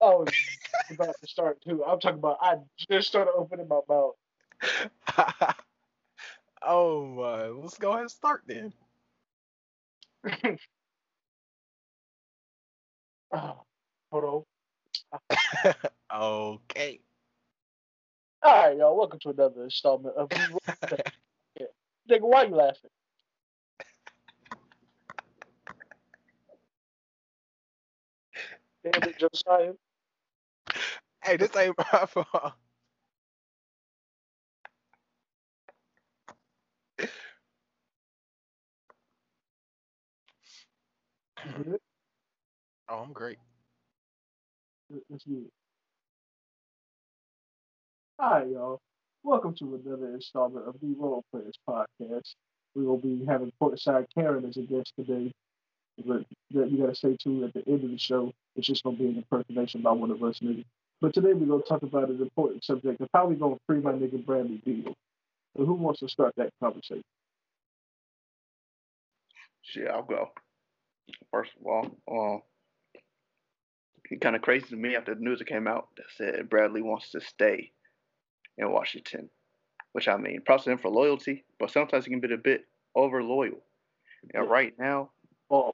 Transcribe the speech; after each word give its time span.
Oh, 0.00 0.26
about 0.90 1.16
to 1.20 1.28
start 1.28 1.60
too. 1.62 1.84
I'm 1.84 2.00
talking 2.00 2.18
about. 2.18 2.38
I 2.40 2.56
just 2.90 3.08
started 3.08 3.32
opening 3.36 3.68
my 3.68 3.80
mouth. 3.88 4.14
oh 6.62 7.06
my, 7.06 7.46
let's 7.48 7.78
go 7.78 7.90
ahead 7.90 8.02
and 8.02 8.10
start 8.10 8.42
then. 8.46 8.72
Oh, 13.32 13.62
hold 14.12 14.46
on. 15.32 15.74
okay. 16.14 17.00
All 18.42 18.68
right, 18.68 18.76
y'all. 18.78 18.96
Welcome 18.96 19.20
to 19.20 19.30
another 19.30 19.64
installment 19.64 20.16
of 20.16 20.28
yeah. 20.32 21.66
Nigga, 22.10 22.22
why 22.22 22.44
you 22.44 22.54
laughing? 22.56 22.90
Damn 28.84 29.08
it, 29.08 29.18
Josiah. 29.18 29.74
Hey, 31.26 31.38
this 31.38 31.56
ain't 31.56 31.76
my 31.92 32.06
fault. 32.06 32.54
Oh, 42.88 42.98
I'm 42.98 43.12
great. 43.12 43.38
Let's 45.10 45.24
get. 45.24 45.38
Hi, 48.20 48.44
y'all. 48.44 48.80
Welcome 49.24 49.54
to 49.56 49.74
another 49.84 50.14
installment 50.14 50.68
of 50.68 50.76
the 50.80 50.94
Role 50.98 51.24
Players 51.32 51.58
Podcast. 51.68 52.34
We 52.76 52.84
will 52.86 52.98
be 52.98 53.24
having 53.26 53.52
Courtside 53.60 54.06
Karen 54.14 54.44
as 54.46 54.56
a 54.56 54.62
guest 54.62 54.92
today. 54.98 55.32
But 56.06 56.24
that 56.52 56.70
you 56.70 56.78
got 56.78 56.88
to 56.88 56.94
stay 56.94 57.16
tuned 57.16 57.44
at 57.44 57.54
the 57.54 57.64
end 57.68 57.84
of 57.84 57.90
the 57.90 57.98
show. 57.98 58.32
It's 58.56 58.66
just 58.68 58.84
going 58.84 58.96
to 58.98 59.02
be 59.02 59.08
an 59.10 59.16
impersonation 59.16 59.82
by 59.82 59.92
one 59.92 60.10
of 60.12 60.22
us 60.22 60.40
niggas. 60.40 60.64
But 61.00 61.14
today 61.14 61.32
we're 61.34 61.46
going 61.46 61.62
to 61.62 61.68
talk 61.68 61.82
about 61.82 62.08
an 62.08 62.20
important 62.20 62.64
subject 62.64 63.00
of 63.00 63.08
how 63.14 63.26
we 63.26 63.36
going 63.36 63.54
to 63.54 63.60
free 63.66 63.80
my 63.80 63.92
nigga 63.92 64.24
Bradley 64.24 64.62
Beal. 64.64 64.94
So 65.56 65.64
who 65.64 65.74
wants 65.74 66.00
to 66.00 66.08
start 66.08 66.32
that 66.36 66.50
conversation? 66.62 67.02
Shit, 69.62 69.88
I'll 69.88 70.02
go. 70.02 70.30
First 71.30 71.52
of 71.60 71.66
all, 71.66 71.90
um, 72.10 72.42
it 74.10 74.20
kind 74.20 74.36
of 74.36 74.42
crazy 74.42 74.66
to 74.68 74.76
me 74.76 74.96
after 74.96 75.14
the 75.14 75.20
news 75.20 75.38
that 75.40 75.48
came 75.48 75.66
out 75.66 75.88
that 75.96 76.06
said 76.16 76.48
Bradley 76.48 76.82
wants 76.82 77.10
to 77.10 77.20
stay 77.20 77.72
in 78.58 78.70
Washington, 78.70 79.28
which 79.92 80.08
I 80.08 80.16
mean, 80.16 80.40
props 80.42 80.64
to 80.64 80.70
him 80.70 80.78
for 80.78 80.90
loyalty, 80.90 81.44
but 81.58 81.70
sometimes 81.70 82.04
he 82.04 82.10
can 82.10 82.20
be 82.20 82.32
a 82.32 82.38
bit 82.38 82.66
over 82.94 83.22
loyal. 83.22 83.62
And 84.34 84.44
Yeah. 84.44 84.50
right 84.50 84.78
now, 84.78 85.10
Oh, 85.48 85.72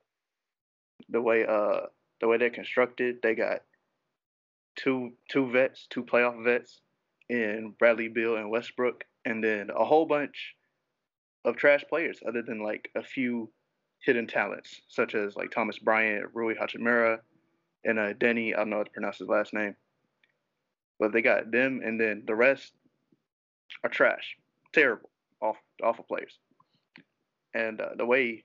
the 1.08 1.22
way 1.22 1.46
uh 1.46 1.86
the 2.20 2.28
way 2.28 2.36
they're 2.36 2.50
constructed, 2.50 3.22
they 3.22 3.34
got 3.34 3.62
two 4.76 5.12
two 5.30 5.50
vets, 5.50 5.86
two 5.90 6.04
playoff 6.04 6.42
vets 6.44 6.80
in 7.28 7.74
Bradley 7.78 8.08
Beal 8.08 8.36
and 8.36 8.50
Westbrook, 8.50 9.04
and 9.24 9.42
then 9.42 9.70
a 9.70 9.84
whole 9.84 10.06
bunch 10.06 10.54
of 11.44 11.56
trash 11.56 11.84
players 11.88 12.20
other 12.26 12.42
than 12.42 12.62
like 12.62 12.90
a 12.94 13.02
few 13.02 13.50
hidden 14.04 14.26
talents, 14.26 14.80
such 14.88 15.14
as 15.14 15.36
like 15.36 15.50
Thomas 15.50 15.78
Bryant, 15.78 16.26
Rui 16.34 16.54
Hachimura, 16.54 17.18
and 17.84 17.98
uh, 17.98 18.14
Deni, 18.14 18.54
I 18.54 18.58
don't 18.58 18.70
know 18.70 18.78
how 18.78 18.84
to 18.84 18.90
pronounce 18.90 19.18
his 19.18 19.28
last 19.28 19.54
name. 19.54 19.74
But 20.98 21.12
they 21.12 21.22
got 21.22 21.50
them 21.50 21.80
and 21.84 22.00
then 22.00 22.22
the 22.26 22.34
rest 22.34 22.72
are 23.82 23.90
trash. 23.90 24.36
Terrible. 24.72 25.10
Off 25.40 25.56
awful 25.82 26.04
players. 26.04 26.38
And 27.54 27.80
uh, 27.80 27.90
the 27.96 28.06
way 28.06 28.44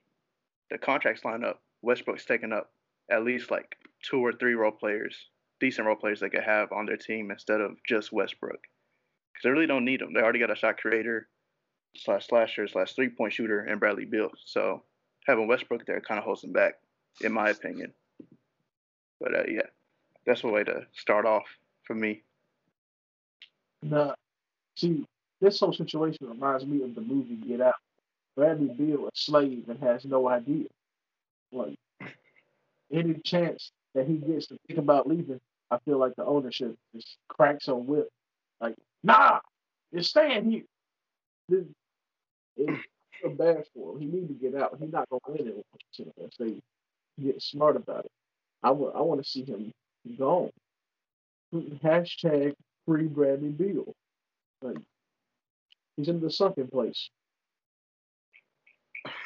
the 0.70 0.78
contracts 0.78 1.24
line 1.24 1.44
up, 1.44 1.62
Westbrook's 1.82 2.26
taking 2.26 2.52
up 2.52 2.72
at 3.12 3.24
least 3.24 3.52
like 3.52 3.78
two 4.02 4.20
or 4.20 4.34
three 4.34 4.56
role 4.56 4.72
players, 4.72 5.30
decent 5.60 5.88
role 5.88 5.96
players 5.96 6.20
they 6.20 6.30
could 6.30 6.44
have 6.44 6.72
on 6.72 6.86
their 6.86 6.98
team 6.98 7.32
instead 7.32 7.62
of 7.62 7.78
just 7.88 8.12
Westbrook. 8.12 8.62
Because 9.34 9.44
they 9.44 9.50
really 9.50 9.68
don't 9.68 9.86
need 9.86 10.02
them. 10.02 10.14
They 10.14 10.22
already 10.22 10.40
got 10.40 10.52
a 10.52 10.56
shot 10.56 10.78
creator, 10.78 11.28
slash 11.96 12.28
slasher, 12.28 12.68
slash 12.68 12.94
three 12.94 13.10
point 13.10 13.34
shooter, 13.34 13.62
and 13.62 13.80
Bradley 13.80 14.06
Beal. 14.06 14.32
So 14.46 14.84
having 15.26 15.48
Westbrook 15.48 15.86
there 15.86 16.02
kind 16.02 16.18
of 16.18 16.24
holds 16.24 16.42
them 16.42 16.54
back, 16.54 16.76
in 17.22 17.32
my 17.32 17.50
opinion. 17.50 17.94
But 19.20 19.36
uh, 19.36 19.44
yeah, 19.48 19.68
that's 20.26 20.44
a 20.44 20.48
way 20.48 20.64
to 20.64 20.86
start 20.94 21.26
off 21.26 21.46
for 21.84 21.96
me. 21.96 22.22
nah. 23.82 24.14
See, 24.76 25.06
this 25.42 25.60
whole 25.60 25.74
situation 25.74 26.28
reminds 26.28 26.66
me 26.66 26.84
of 26.84 26.94
the 26.94 27.02
movie 27.02 27.36
Get 27.36 27.62
Out. 27.62 27.76
Bradley 28.36 28.68
Beal, 28.68 29.08
a 29.08 29.10
slave 29.16 29.66
and 29.68 29.80
has 29.80 30.06
no 30.06 30.30
idea. 30.30 30.68
Like, 31.52 31.80
any 32.92 33.16
chance 33.24 33.72
that 33.96 34.08
he 34.08 34.18
gets 34.18 34.48
to 34.48 34.58
think 34.68 34.78
about 34.78 35.08
leaving, 35.08 35.40
I 35.70 35.78
feel 35.80 35.98
like 35.98 36.16
the 36.16 36.26
ownership 36.26 36.76
just 36.96 37.18
cracks 37.28 37.68
on 37.68 37.86
whip. 37.86 38.10
Like, 38.62 38.76
nah, 39.04 39.40
you're 39.92 40.04
staying 40.04 40.50
here. 40.50 40.64
This, 41.50 41.66
it, 42.56 42.80
I 43.26 43.30
bad 43.30 43.66
for 43.74 43.94
him. 43.94 44.00
He 44.02 44.06
need 44.08 44.28
to 44.28 44.34
get 44.34 44.56
out. 44.56 44.78
He's 44.80 44.92
not 44.92 45.10
going 45.10 45.22
to 45.26 45.44
win 45.44 45.48
it 45.48 45.66
unless 46.18 46.38
they 46.38 46.62
get 47.22 47.42
smart 47.42 47.76
about 47.76 48.06
it. 48.06 48.12
I 48.64 48.72
want, 48.72 48.96
I 48.96 49.02
want 49.02 49.24
to 49.24 49.30
see 49.30 49.44
him 49.44 49.72
gone. 50.18 50.52
Hashtag 51.54 52.54
free 52.86 53.08
Bradley 53.08 53.50
Beal. 53.50 53.94
Like, 54.62 54.78
he's 55.96 56.08
in 56.08 56.20
the 56.22 56.32
sunken 56.32 56.68
place. 56.68 57.10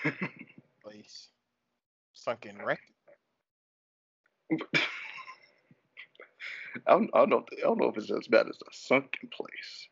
Place. 0.84 1.28
Sunken 2.14 2.58
wreck. 2.64 2.80
I 6.88 6.92
don't, 6.92 7.10
I 7.14 7.20
don't 7.20 7.30
know. 7.30 7.46
I 7.58 7.62
don't 7.62 7.80
know 7.80 7.90
if 7.90 7.98
it's 7.98 8.12
as 8.12 8.28
bad 8.28 8.48
as 8.48 8.58
a 8.62 8.72
sunken 8.72 9.30
place. 9.34 9.88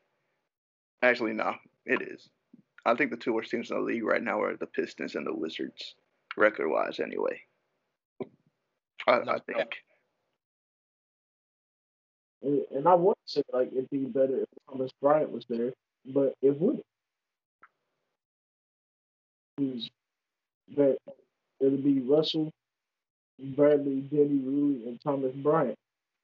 Actually, 1.02 1.34
no, 1.34 1.54
it 1.86 2.02
is. 2.02 2.30
I 2.86 2.96
think 2.96 3.12
the 3.12 3.18
two 3.18 3.34
worst 3.34 3.52
teams 3.52 3.72
in 3.72 3.78
the 3.78 3.84
league 3.84 4.04
right 4.04 4.24
now 4.24 4.42
are 4.42 4.56
the 4.56 4.66
Pistons 4.66 5.16
and 5.16 5.26
the 5.26 5.34
Wizards, 5.34 5.96
record-wise, 6.38 7.00
anyway. 7.00 7.42
I, 9.08 9.20
I 9.28 9.40
think. 9.40 9.76
And, 12.42 12.62
and 12.72 12.88
I 12.88 12.94
want 12.96 13.18
to 13.28 13.34
say 13.34 13.44
like 13.52 13.70
it'd 13.74 13.90
be 13.90 14.06
better 14.06 14.42
if 14.42 14.48
Thomas 14.70 14.92
Bryant 15.02 15.32
was 15.32 15.46
there, 15.50 15.74
but 16.06 16.34
it 16.42 16.60
wouldn't. 16.60 16.86
He's 19.58 19.90
that 20.78 20.98
it'll 21.60 21.78
be 21.78 22.00
Russell, 22.00 22.52
Bradley, 23.40 24.08
Deni, 24.12 24.46
Rui, 24.46 24.88
and 24.88 25.02
Thomas 25.02 25.34
Bryant 25.36 25.78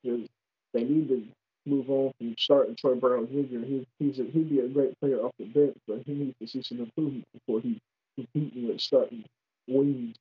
because 0.04 0.28
they 0.76 0.84
need 0.84 1.10
to 1.10 1.24
move 1.66 1.90
on 1.90 2.14
from 2.20 2.36
starting 2.38 2.76
Troy 2.76 2.96
Brown 2.96 3.28
Jr. 3.28 3.66
He, 3.66 3.88
he's 4.00 4.20
a, 4.20 4.26
he'd 4.26 4.50
be 4.50 4.60
a 4.60 4.68
great 4.68 5.00
player 5.00 5.18
off 5.20 5.34
the 5.40 5.46
bench, 5.46 5.78
but 5.88 6.04
he 6.06 6.14
needs 6.14 6.38
to 6.42 6.48
see 6.48 6.62
some 6.62 6.80
improvement 6.82 7.26
before 7.34 7.62
he 7.62 7.82
competing 8.18 8.68
with 8.68 8.82
starting 8.82 9.26
wings. 9.68 10.16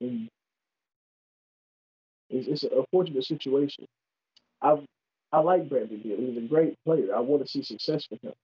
And 0.00 0.28
it's, 2.30 2.48
it's 2.48 2.64
an 2.64 2.70
unfortunate 2.76 3.24
situation. 3.24 3.86
I 4.62 4.78
I 5.32 5.40
like 5.40 5.68
Bradley 5.68 5.96
Beal. 5.96 6.18
He's 6.18 6.38
a 6.38 6.48
great 6.48 6.76
player. 6.84 7.14
I 7.14 7.20
want 7.20 7.42
to 7.42 7.48
see 7.50 7.62
success 7.62 8.06
for 8.06 8.16
him. 8.22 8.34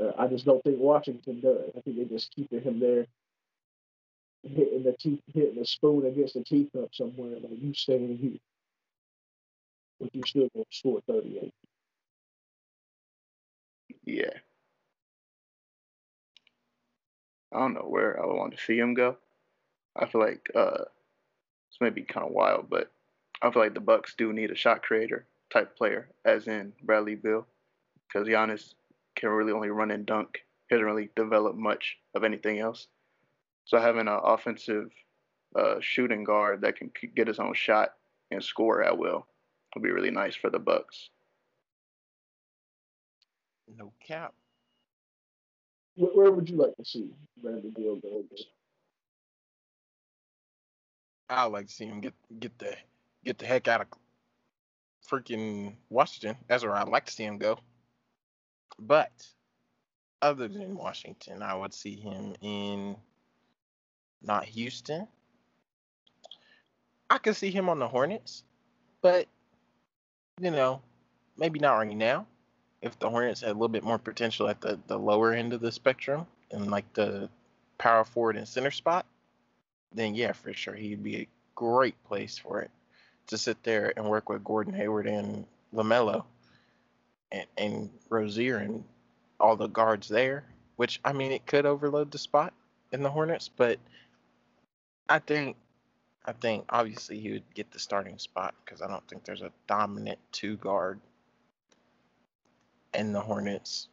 Uh, 0.00 0.12
I 0.18 0.28
just 0.28 0.44
don't 0.46 0.62
think 0.62 0.78
Washington 0.78 1.40
does. 1.40 1.70
I 1.76 1.80
think 1.80 1.96
they're 1.96 2.06
just 2.06 2.34
keeping 2.34 2.62
him 2.62 2.80
there, 2.80 3.06
hitting 4.42 4.84
the 4.84 4.94
teeth, 4.98 5.20
hitting 5.34 5.58
the 5.58 5.66
spoon 5.66 6.06
against 6.06 6.34
the 6.34 6.44
teacup 6.44 6.94
somewhere. 6.94 7.32
Like 7.40 7.60
you 7.60 7.74
staying 7.74 8.18
here, 8.18 8.38
but 10.00 10.14
you 10.14 10.22
still 10.26 10.48
gonna 10.54 10.64
score 10.70 11.00
thirty 11.06 11.38
eight. 11.42 11.54
Yeah. 14.04 14.30
I 17.52 17.58
don't 17.58 17.74
know 17.74 17.86
where 17.88 18.20
I 18.20 18.26
would 18.26 18.36
want 18.36 18.56
to 18.56 18.62
see 18.62 18.78
him 18.78 18.94
go. 18.94 19.16
I 19.96 20.06
feel 20.06 20.20
like 20.20 20.48
uh, 20.54 20.78
this 20.78 21.80
may 21.80 21.90
be 21.90 22.02
kind 22.02 22.26
of 22.26 22.32
wild, 22.32 22.70
but 22.70 22.92
I 23.42 23.50
feel 23.50 23.62
like 23.62 23.74
the 23.74 23.80
Bucks 23.80 24.14
do 24.16 24.32
need 24.32 24.50
a 24.50 24.56
shot 24.56 24.82
creator 24.82 25.26
type 25.52 25.76
player, 25.76 26.08
as 26.24 26.46
in 26.46 26.72
Bradley 26.82 27.16
Beal, 27.16 27.46
because 28.06 28.28
Giannis 28.28 28.74
can 29.16 29.30
really 29.30 29.52
only 29.52 29.70
run 29.70 29.90
and 29.90 30.06
dunk. 30.06 30.44
He 30.68 30.76
doesn't 30.76 30.86
really 30.86 31.10
develop 31.16 31.56
much 31.56 31.98
of 32.14 32.22
anything 32.22 32.60
else. 32.60 32.86
So 33.64 33.78
having 33.78 34.06
an 34.06 34.20
offensive 34.22 34.90
uh, 35.56 35.76
shooting 35.80 36.22
guard 36.22 36.60
that 36.60 36.76
can 36.76 36.92
get 37.16 37.26
his 37.26 37.40
own 37.40 37.54
shot 37.54 37.94
and 38.30 38.42
score 38.42 38.82
at 38.82 38.96
will 38.96 39.26
would 39.74 39.82
be 39.82 39.90
really 39.90 40.10
nice 40.10 40.34
for 40.34 40.50
the 40.50 40.58
Bucks. 40.58 41.10
No 43.76 43.92
cap. 44.06 44.34
Where, 45.94 46.10
where 46.12 46.32
would 46.32 46.48
you 46.48 46.56
like 46.56 46.76
to 46.76 46.84
see 46.84 47.10
Bradley 47.40 47.70
Beal 47.74 47.96
go? 47.96 48.24
I 51.28 51.44
like 51.44 51.68
to 51.68 51.72
see 51.72 51.86
him 51.86 52.00
get 52.00 52.14
get 52.40 52.58
the 52.58 52.76
get 53.24 53.38
the 53.38 53.46
heck 53.46 53.68
out 53.68 53.82
of 53.82 53.86
freaking 55.08 55.74
Washington. 55.88 56.36
That's 56.48 56.64
where 56.64 56.74
I'd 56.74 56.88
like 56.88 57.06
to 57.06 57.12
see 57.12 57.24
him 57.24 57.38
go. 57.38 57.58
But 58.78 59.12
other 60.22 60.48
than 60.48 60.74
Washington, 60.74 61.42
I 61.42 61.54
would 61.54 61.72
see 61.72 61.96
him 61.96 62.34
in 62.40 62.96
not 64.22 64.44
Houston. 64.44 65.06
I 67.08 67.18
could 67.18 67.36
see 67.36 67.50
him 67.50 67.68
on 67.68 67.78
the 67.78 67.88
Hornets, 67.88 68.44
but 69.02 69.26
you 70.40 70.50
know, 70.50 70.80
maybe 71.36 71.60
not 71.60 71.76
right 71.76 71.96
now. 71.96 72.26
If 72.82 72.98
the 72.98 73.10
Hornets 73.10 73.42
had 73.42 73.50
a 73.50 73.52
little 73.52 73.68
bit 73.68 73.84
more 73.84 73.98
potential 73.98 74.48
at 74.48 74.60
the, 74.60 74.78
the 74.86 74.98
lower 74.98 75.32
end 75.32 75.52
of 75.52 75.60
the 75.60 75.70
spectrum 75.70 76.26
and 76.50 76.70
like 76.70 76.90
the 76.94 77.28
power 77.76 78.04
forward 78.04 78.36
and 78.36 78.48
center 78.48 78.70
spot, 78.70 79.04
then 79.92 80.14
yeah, 80.14 80.32
for 80.32 80.52
sure 80.54 80.74
he'd 80.74 81.02
be 81.02 81.16
a 81.16 81.28
great 81.54 82.02
place 82.04 82.38
for 82.38 82.62
it 82.62 82.70
to 83.26 83.36
sit 83.36 83.62
there 83.62 83.92
and 83.96 84.08
work 84.08 84.28
with 84.28 84.44
Gordon 84.44 84.72
Hayward 84.72 85.06
and 85.06 85.44
LaMelo 85.74 86.24
and, 87.30 87.46
and 87.58 87.90
Rozier 88.08 88.56
and 88.56 88.82
all 89.38 89.56
the 89.56 89.66
guards 89.66 90.08
there. 90.08 90.44
Which 90.76 91.00
I 91.04 91.12
mean, 91.12 91.32
it 91.32 91.46
could 91.46 91.66
overload 91.66 92.10
the 92.10 92.18
spot 92.18 92.54
in 92.92 93.02
the 93.02 93.10
Hornets, 93.10 93.50
but 93.54 93.78
I 95.06 95.18
think 95.18 95.56
I 96.24 96.32
think 96.32 96.64
obviously 96.68 97.18
he 97.18 97.32
would 97.32 97.54
get 97.54 97.70
the 97.70 97.78
starting 97.78 98.18
spot 98.18 98.54
because 98.64 98.82
I 98.82 98.88
don't 98.88 99.06
think 99.08 99.24
there's 99.24 99.42
a 99.42 99.52
dominant 99.66 100.18
two 100.32 100.56
guard 100.56 101.00
in 102.94 103.12
the 103.12 103.20
Hornets. 103.20 103.88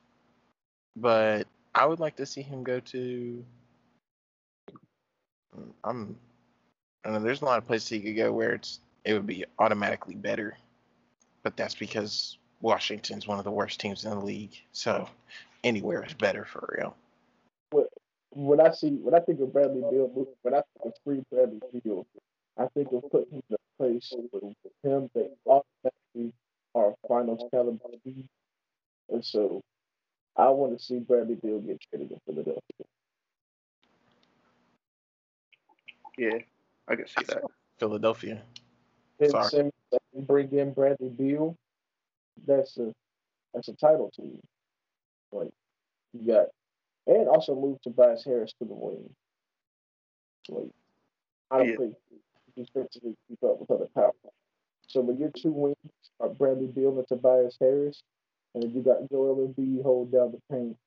But 0.96 1.48
I 1.74 1.86
would 1.86 2.00
like 2.00 2.16
to 2.18 2.26
see 2.26 2.42
him 2.42 2.64
go 2.64 2.80
to. 2.80 3.46
I'm. 5.84 6.18
I 7.06 7.12
know 7.12 7.20
there's 7.20 7.42
a 7.42 7.46
lot 7.46 7.60
of 7.60 7.68
places 7.68 7.88
he 7.88 8.02
could 8.02 8.18
go 8.18 8.32
where 8.34 8.54
it's 8.54 8.80
it 9.06 9.14
would 9.14 9.28
be 9.28 9.46
automatically 9.60 10.16
better, 10.16 10.58
but 11.44 11.56
that's 11.56 11.76
because 11.76 12.38
Washington's 12.62 13.28
one 13.28 13.38
of 13.38 13.46
the 13.46 13.52
worst 13.52 13.80
teams 13.80 14.04
in 14.04 14.12
the 14.12 14.20
league. 14.20 14.60
So 14.74 15.08
anywhere 15.64 16.04
is 16.04 16.14
better 16.14 16.46
for 16.46 16.76
real. 16.78 16.96
When 18.38 18.62
I 18.62 18.70
see 18.72 18.92
when 18.92 19.16
I 19.16 19.20
think 19.20 19.40
of 19.40 19.52
Bradley 19.52 19.82
Beal, 19.90 20.12
when 20.44 20.54
I 20.54 20.62
think 20.62 20.86
of 20.86 20.94
free 21.04 21.24
Bradley 21.32 21.60
Beal, 21.84 22.06
I 22.56 22.68
think 22.68 22.92
of 22.92 23.10
putting 23.10 23.34
him 23.34 23.44
in 23.50 23.56
a 23.56 23.78
place 23.82 24.14
with 24.32 24.44
him 24.84 25.10
that 25.16 25.36
automatically 25.48 26.34
are 26.76 26.94
finals 27.08 27.50
caliber 27.52 27.80
team. 28.04 28.30
And 29.10 29.26
so 29.26 29.64
I 30.36 30.50
want 30.50 30.78
to 30.78 30.84
see 30.84 31.00
Bradley 31.00 31.34
Beal 31.34 31.60
get 31.62 31.82
traded 31.90 32.10
to 32.10 32.20
Philadelphia. 32.28 32.62
Yeah, 36.16 36.38
I 36.88 36.96
can 36.96 37.08
see 37.08 37.26
that. 37.30 37.42
Philadelphia. 37.80 38.40
Ben 39.20 39.32
Sorry. 39.32 39.50
Simmons 39.50 39.74
bring 40.28 40.52
in 40.52 40.74
Bradley 40.74 41.10
Beal. 41.10 41.56
That's 42.46 42.78
a 42.78 42.94
that's 43.56 43.68
a 43.68 43.74
title 43.74 44.12
team. 44.16 44.40
Like 45.32 45.50
you 46.14 46.28
got, 46.28 46.40
and 46.40 46.52
also 47.38 47.56
move 47.56 47.80
Tobias 47.82 48.24
Harris 48.26 48.54
to 48.60 48.66
the 48.66 48.74
wing. 48.74 49.10
Like 50.50 50.72
I 51.52 51.58
don't 51.60 51.68
Yeah. 51.70 51.78
think 51.78 51.96
defensively 52.56 53.16
keep 53.28 53.44
up 53.44 53.60
with 53.60 53.70
other 53.70 53.88
power. 53.94 54.12
So 54.88 55.02
when 55.02 55.18
your 55.20 55.30
two 55.32 55.52
wings 55.52 55.78
are 56.20 56.30
Bradley 56.30 56.68
Beal 56.68 56.98
and 56.98 57.08
Tobias 57.08 57.58
Harris, 57.60 58.02
and 58.54 58.64
then 58.64 58.72
you 58.72 58.82
got 58.82 59.08
Joel 59.12 59.48
Embiid 59.48 59.84
hold 59.84 60.12
down 60.12 60.32
the 60.32 60.42
paint, 60.50 60.78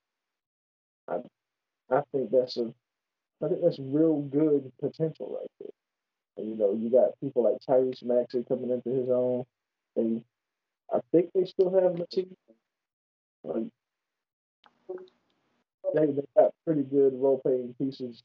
I 1.07 1.21
I 1.89 2.01
think 2.11 2.31
that's 2.31 2.57
a 2.57 2.73
I 3.41 3.47
think 3.47 3.61
that's 3.61 3.79
real 3.79 4.21
good 4.21 4.71
potential 4.79 5.37
right 5.39 5.51
there. 5.59 5.69
And, 6.37 6.47
you 6.49 6.55
know, 6.55 6.73
you 6.73 6.89
got 6.89 7.19
people 7.21 7.43
like 7.43 7.57
Tyrese 7.67 8.03
Maxey 8.03 8.43
coming 8.47 8.69
into 8.69 8.89
his 8.89 9.09
own. 9.09 9.45
They, 9.95 10.23
I 10.93 10.99
think 11.11 11.31
they 11.33 11.45
still 11.45 11.71
have 11.73 11.97
Matisse. 11.97 12.25
Like, 13.43 13.67
they, 15.93 16.05
they 16.07 16.21
got 16.37 16.53
pretty 16.65 16.83
good 16.83 17.13
role 17.15 17.39
playing 17.39 17.73
pieces 17.77 18.23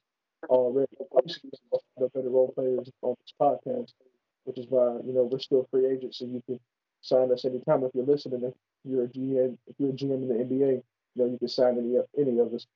already. 0.49 0.97
Obviously, 1.17 1.51
the 1.97 2.09
better 2.15 2.29
role 2.31 2.53
players 2.55 2.91
on 3.03 3.15
this 3.21 3.35
podcast, 3.41 3.93
which 4.45 4.59
is 4.59 4.67
why 4.69 4.99
you 5.05 5.13
know 5.13 5.25
we're 5.31 5.39
still 5.39 5.67
free 5.71 5.87
agents, 5.87 6.19
so 6.19 6.25
you 6.27 6.43
can 6.47 6.61
sign 7.01 7.33
us 7.33 7.45
anytime 7.45 7.85
if 7.85 7.91
you're 7.95 8.05
listening. 8.07 8.43
If 8.45 8.55
you're 8.85 9.05
a 9.05 9.09
GM, 9.09 9.57
if 9.67 9.75
you're 9.79 9.91
a 9.91 9.93
GM 9.93 10.23
in 10.23 10.29
the 10.29 10.35
NBA, 10.35 10.83
you 11.15 11.25
know 11.25 11.27
you 11.27 11.39
can 11.39 11.49
sign 11.49 11.79
any 11.79 11.97
of 11.97 12.07
any 12.19 12.39
of 12.39 12.53
us. 12.55 12.67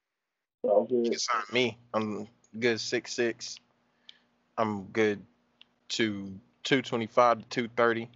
All 0.63 0.87
You 0.91 1.03
good. 1.03 1.11
can 1.13 1.19
sign 1.19 1.43
me. 1.53 1.79
I'm 1.95 2.29
good 2.59 2.81
six 2.81 3.13
six. 3.15 3.59
I'm 4.59 4.85
good 4.87 5.23
to 5.91 6.33
two 6.65 6.83
twenty 6.83 7.07
five 7.07 7.39
to 7.39 7.45
two 7.49 7.69
thirty. 7.77 8.09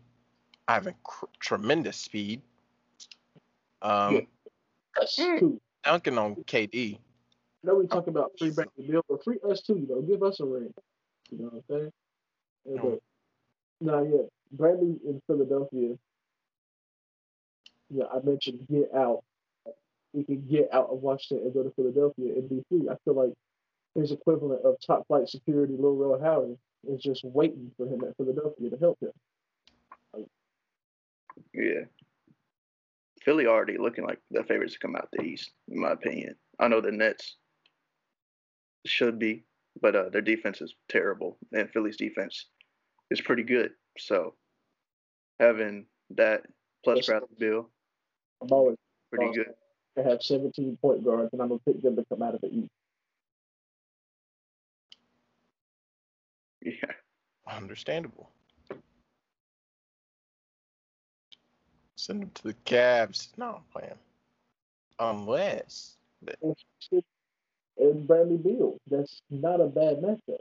I 0.67 0.75
have 0.75 0.87
a 0.87 0.95
cr- 1.05 1.27
tremendous 1.41 1.97
speed. 1.99 2.41
Um, 3.83 4.15
Yeah. 4.15 4.21
Us 5.03 5.17
too. 5.17 5.61
Dunking 5.85 6.19
on 6.19 6.37
KD. 6.37 6.95
I 6.97 7.67
know 7.67 7.77
we 7.77 7.87
talk 7.87 8.07
about 8.07 8.33
free 8.39 8.51
Bradley 8.51 8.87
Beal, 8.87 9.05
but 9.09 9.25
free 9.25 9.39
us 9.49 9.63
too. 9.63 9.75
You 9.79 9.87
know, 9.89 10.03
give 10.03 10.23
us 10.23 10.41
a 10.41 10.45
ring. 10.45 10.73
You 11.31 11.39
know 11.39 11.45
what 11.45 11.55
I'm 11.55 11.63
saying? 11.69 11.93
Yeah, 12.67 12.75
No. 12.77 12.91
but 12.91 13.01
nah, 13.87 14.03
yeah, 14.03 14.23
Bradley 14.53 14.97
in 15.07 15.21
Philadelphia. 15.27 15.97
Yeah, 17.91 18.05
I 18.13 18.21
mentioned 18.25 18.67
get 18.71 18.91
out. 18.95 19.23
He 20.13 20.25
can 20.25 20.47
get 20.47 20.69
out 20.73 20.89
of 20.91 20.99
Washington 20.99 21.47
and 21.47 21.55
go 21.55 21.63
to 21.63 21.71
Philadelphia 21.75 22.35
and 22.35 22.49
be 22.49 22.63
free. 22.69 22.89
I 22.89 22.97
feel 23.05 23.15
like 23.15 23.33
his 23.95 24.13
equivalent 24.13 24.65
of 24.65 24.77
top 24.85 25.07
flight 25.07 25.29
security, 25.29 25.75
Lil 25.79 25.97
Rel 25.97 26.19
Howery, 26.21 26.57
is 26.89 27.03
just 27.03 27.25
waiting 27.25 27.71
for 27.77 27.87
him 27.87 28.03
at 28.05 28.17
Philadelphia 28.17 28.71
to 28.71 28.77
help 28.79 28.99
him. 29.01 29.11
Yeah. 31.53 31.85
Philly 33.25 33.47
already 33.47 33.79
looking 33.79 34.05
like 34.05 34.19
the 34.31 34.45
favorites 34.45 34.75
to 34.75 34.79
come 34.81 34.97
out 34.97 35.09
the 35.13 35.23
East, 35.23 35.53
in 35.69 35.81
my 35.81 35.93
opinion. 35.93 36.35
I 36.59 36.69
know 36.69 36.81
the 36.81 36.93
Nets 36.93 37.37
should 38.87 39.19
be, 39.19 39.45
but 39.81 39.97
uh, 39.97 40.09
their 40.11 40.21
defense 40.21 40.61
is 40.61 40.75
terrible, 40.89 41.39
and 41.53 41.71
Philly's 41.71 41.97
defense 41.97 42.47
is 43.11 43.21
pretty 43.21 43.43
good. 43.43 43.71
So 43.99 44.35
having 45.41 45.87
that 46.11 46.43
plus 46.85 46.99
Yes. 46.99 47.07
Bradley 47.07 47.29
Beal, 47.39 47.71
I'm 48.43 48.53
always 48.53 48.77
pretty 49.11 49.27
Awesome. 49.27 49.45
good. 49.45 49.55
to 50.05 50.11
have 50.11 50.23
17 50.23 50.77
point 50.83 51.05
guards, 51.05 51.31
and 51.33 51.41
I'm 51.41 51.49
gonna 51.49 51.61
pick 51.67 51.81
them 51.81 51.97
to 51.97 52.05
come 52.05 52.23
out 52.23 52.35
of 52.35 52.41
the 52.43 52.49
East. 52.49 52.71
Yeah. 56.63 56.93
Understandable. 57.47 58.31
Send 62.05 62.21
them 62.21 62.31
to 62.35 62.43
the 62.43 62.55
Cavs. 62.67 63.29
No, 63.39 63.47
I'm 63.47 63.63
playing. 63.73 63.99
Unless 64.99 65.97
and 67.79 68.07
Bradley 68.07 68.37
Beal. 68.37 68.77
That's 68.91 69.23
not 69.31 69.63
a 69.63 69.69
bad 69.69 70.03
matchup. 70.03 70.41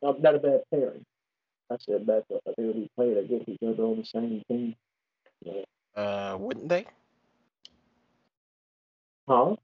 Not, 0.00 0.22
not 0.22 0.34
a 0.34 0.38
bad 0.38 0.62
pairing. 0.70 1.04
I 1.70 1.76
said 1.78 2.06
matchup. 2.06 2.40
I 2.48 2.54
think 2.54 2.70
it'll 2.70 2.72
be 2.72 2.90
playing 2.96 3.18
against 3.18 3.50
each 3.50 3.62
other 3.62 3.82
on 3.82 3.98
the 3.98 4.04
same 4.06 4.42
team. 4.48 4.74
uh 5.94 6.38
wouldn't 6.40 6.70
they? 6.70 6.86
Huh? 9.28 9.56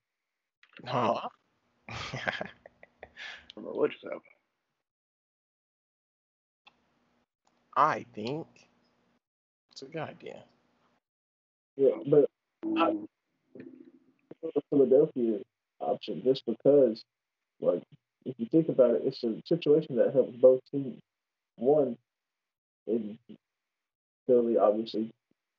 Huh? 0.84 1.20
I 1.88 1.94
don't 3.54 3.64
know 3.64 3.70
what 3.70 3.92
just 3.92 4.04
happened. 4.04 4.20
I 7.74 8.04
think 8.14 8.46
it's 9.72 9.80
a 9.80 9.86
good 9.86 10.02
idea. 10.02 10.44
Yeah, 11.78 11.90
but 12.10 12.28
I, 12.76 12.90
mm. 12.90 13.06
the 14.42 14.62
Philadelphia 14.68 15.38
option 15.78 16.22
just 16.24 16.44
because, 16.44 17.04
like, 17.60 17.84
if 18.24 18.34
you 18.36 18.46
think 18.46 18.68
about 18.68 18.96
it, 18.96 19.02
it's 19.04 19.22
a 19.22 19.40
situation 19.46 19.94
that 19.94 20.12
helps 20.12 20.36
both 20.38 20.60
teams. 20.72 21.00
One, 21.54 21.96
in 22.88 23.16
Philly, 24.26 24.58
obviously, 24.58 25.12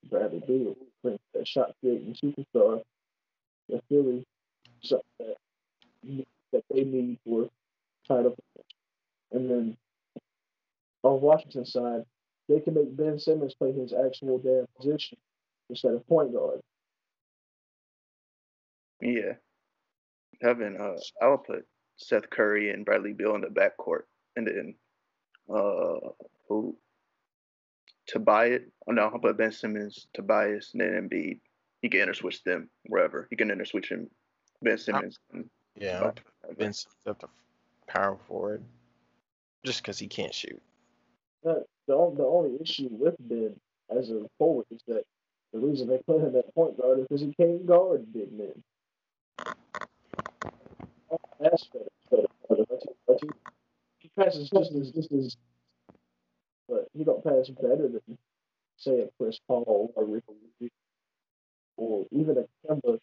Bradley 0.10 0.44
Beal 0.46 0.76
brings 1.02 1.20
that 1.34 1.48
shot 1.48 1.74
creating 1.80 2.14
superstar 2.22 2.82
that 3.70 3.82
Philly 3.88 4.26
something 4.84 5.06
that, 5.20 6.26
that 6.52 6.64
they 6.70 6.84
need 6.84 7.18
for 7.24 7.48
title. 8.06 8.36
And 9.32 9.50
then 9.50 9.78
on 11.04 11.22
Washington's 11.22 11.72
side, 11.72 12.04
they 12.50 12.60
can 12.60 12.74
make 12.74 12.98
Ben 12.98 13.20
Simmons 13.20 13.54
play 13.54 13.72
his 13.72 13.94
actual 13.94 14.38
damn 14.40 14.68
position 14.78 15.18
instead 15.70 15.94
of 15.94 16.08
point 16.08 16.34
guard. 16.34 16.60
Yeah. 19.02 19.34
Having 20.42 20.78
uh 20.80 20.98
I 21.22 21.30
would 21.30 21.44
put 21.44 21.66
Seth 21.98 22.30
Curry 22.30 22.72
and 22.72 22.86
Bradley 22.86 23.14
Beal 23.14 23.36
in 23.36 23.42
the 23.42 23.48
backcourt 23.48 24.04
and 24.36 24.48
then 24.48 24.76
uh 25.50 26.10
who 26.48 26.76
Tobias 28.08 28.62
oh 28.88 28.92
no, 28.92 29.04
I'll 29.04 29.20
put 29.20 29.38
Ben 29.38 29.52
Simmons, 29.52 30.08
Tobias, 30.14 30.72
and 30.74 30.82
then 30.82 31.10
Embiid. 31.10 31.40
He 31.82 31.90
can 31.90 32.02
interswitch 32.02 32.44
them 32.44 32.70
wherever. 32.88 33.28
He 33.30 33.36
can 33.36 33.50
interswitch 33.50 33.88
him 33.88 34.10
Ben 34.62 34.78
Simmons 34.78 35.20
and 35.32 35.50
Yeah, 35.76 36.00
I'll 36.00 36.12
put 36.12 36.58
Vince 36.58 36.88
at 37.06 37.20
the 37.20 37.28
power 37.88 38.18
forward. 38.28 38.64
Just 39.66 39.82
because 39.82 40.00
he 40.00 40.08
can't 40.08 40.34
shoot. 40.34 40.62
But 41.44 41.66
the, 41.88 41.94
the 42.18 42.24
only 42.24 42.58
issue 42.62 42.88
with 42.92 43.16
Ben 43.20 43.56
as 43.90 44.10
a 44.10 44.22
forward 44.38 44.66
is 44.72 44.82
that 44.88 45.04
the 45.54 45.60
reason 45.60 45.88
they 45.88 46.00
put 46.06 46.22
him 46.22 46.36
at 46.36 46.54
point 46.54 46.78
guard 46.80 47.00
is 47.00 47.06
because 47.08 47.22
he 47.22 47.34
can't 47.34 47.66
guard 47.66 48.12
big 48.14 48.32
men. 48.32 48.64
He, 54.00 54.10
passes 54.18 54.50
just 54.50 54.72
as 54.74 54.92
just 54.92 55.12
as, 55.12 55.36
but 56.68 56.88
he 56.94 57.04
don't 57.04 57.24
pass 57.24 57.50
better 57.50 57.88
than 57.88 58.18
say 58.78 59.02
a 59.02 59.10
Chris 59.18 59.40
Paul 59.48 59.92
or 59.96 60.22
or 61.78 62.06
even 62.12 62.38
a 62.38 62.68
Kemba. 62.68 63.00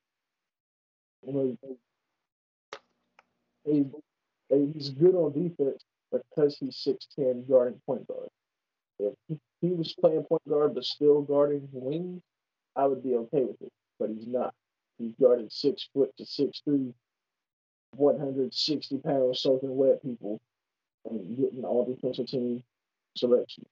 You 1.27 1.33
know, 1.33 1.57
they, 3.65 3.85
they, 4.51 4.67
he's 4.73 4.91
good 4.91 5.15
on 5.15 5.33
defense 5.33 5.83
because 6.13 6.57
he's 6.59 6.77
six 6.77 7.07
ten 7.17 7.45
guarding 7.49 7.81
point 7.87 8.07
guard. 8.07 8.29
If 8.99 9.15
he, 9.29 9.39
he 9.61 9.73
was 9.75 9.95
playing 10.01 10.23
point 10.25 10.49
guard 10.49 10.75
but 10.75 10.85
still 10.85 11.23
guarding 11.23 11.69
wings, 11.73 12.23
I 12.77 12.87
would 12.87 13.03
be 13.03 13.15
okay 13.15 13.45
with 13.45 13.61
it. 13.63 13.73
But 13.99 14.11
he's 14.11 14.27
not. 14.27 14.55
He's 14.99 15.15
guarding 15.21 15.49
six 15.51 15.89
foot 15.95 16.13
to 16.19 16.27
six 16.27 16.63
three, 16.65 16.93
160 17.97 18.99
pounds 18.99 19.41
soaking 19.41 19.77
wet 19.77 20.03
people 20.03 20.41
and 21.09 21.37
getting 21.37 21.65
all 21.65 21.85
defensive 21.85 22.27
team 22.27 22.63
selection. 23.17 23.65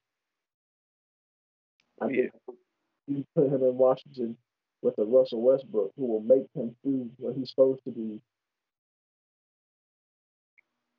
I 2.00 2.08
Yeah. 2.10 2.30
think 2.46 2.58
you 3.06 3.26
put 3.34 3.48
him 3.48 3.62
in 3.62 3.76
Washington 3.78 4.36
with 4.82 4.98
a 4.98 5.04
Russell 5.04 5.42
Westbrook 5.42 5.92
who 5.96 6.06
will 6.06 6.20
make 6.20 6.46
him 6.54 6.76
do 6.84 7.10
what 7.18 7.34
he's 7.36 7.50
supposed 7.50 7.84
to 7.84 7.90
do. 7.90 8.20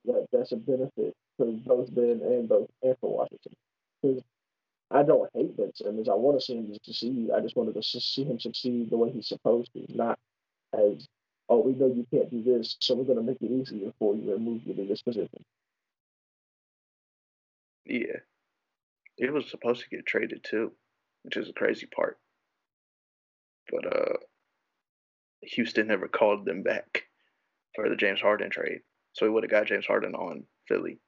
That 0.05 0.27
that's 0.31 0.51
a 0.51 0.57
benefit 0.57 1.15
for 1.37 1.51
both 1.51 1.93
Ben 1.93 2.21
and 2.21 2.47
both 2.49 2.69
and 2.83 2.97
for 2.99 3.17
Washington. 3.17 3.55
Because 4.01 4.23
I 4.91 5.03
don't 5.03 5.29
hate 5.33 5.57
Ben 5.57 5.71
Simmons. 5.73 6.09
I 6.09 6.13
want 6.13 6.39
to 6.39 6.45
see 6.45 6.55
him 6.55 6.73
succeed. 6.83 7.29
I 7.35 7.41
just 7.41 7.55
wanted 7.55 7.73
to 7.73 7.83
see 7.83 8.23
him 8.23 8.39
succeed 8.39 8.89
the 8.89 8.97
way 8.97 9.11
he's 9.11 9.27
supposed 9.27 9.71
to, 9.73 9.85
not 9.89 10.19
as 10.73 11.07
oh 11.49 11.59
we 11.59 11.73
know 11.73 11.87
you 11.87 12.05
can't 12.11 12.29
do 12.29 12.43
this, 12.43 12.77
so 12.79 12.95
we're 12.95 13.03
going 13.03 13.17
to 13.17 13.23
make 13.23 13.41
it 13.41 13.51
easier 13.51 13.91
for 13.99 14.15
you 14.15 14.35
and 14.35 14.45
move 14.45 14.61
you 14.65 14.73
to 14.75 14.85
this 14.85 15.01
position. 15.01 15.43
Yeah. 17.85 18.19
It 19.17 19.31
was 19.33 19.49
supposed 19.49 19.81
to 19.81 19.89
get 19.89 20.05
traded 20.05 20.43
too, 20.43 20.71
which 21.23 21.37
is 21.37 21.47
the 21.47 21.53
crazy 21.53 21.87
part. 21.87 22.17
But 23.71 23.85
uh 23.85 24.13
Houston 25.41 25.87
never 25.87 26.07
called 26.07 26.45
them 26.45 26.63
back 26.63 27.03
for 27.75 27.89
the 27.89 27.95
James 27.95 28.21
Harden 28.21 28.49
trade. 28.49 28.81
So 29.13 29.25
we 29.25 29.31
would 29.31 29.43
have 29.43 29.51
got 29.51 29.67
James 29.67 29.85
Harden 29.85 30.15
on 30.15 30.45
Philly, 30.67 30.99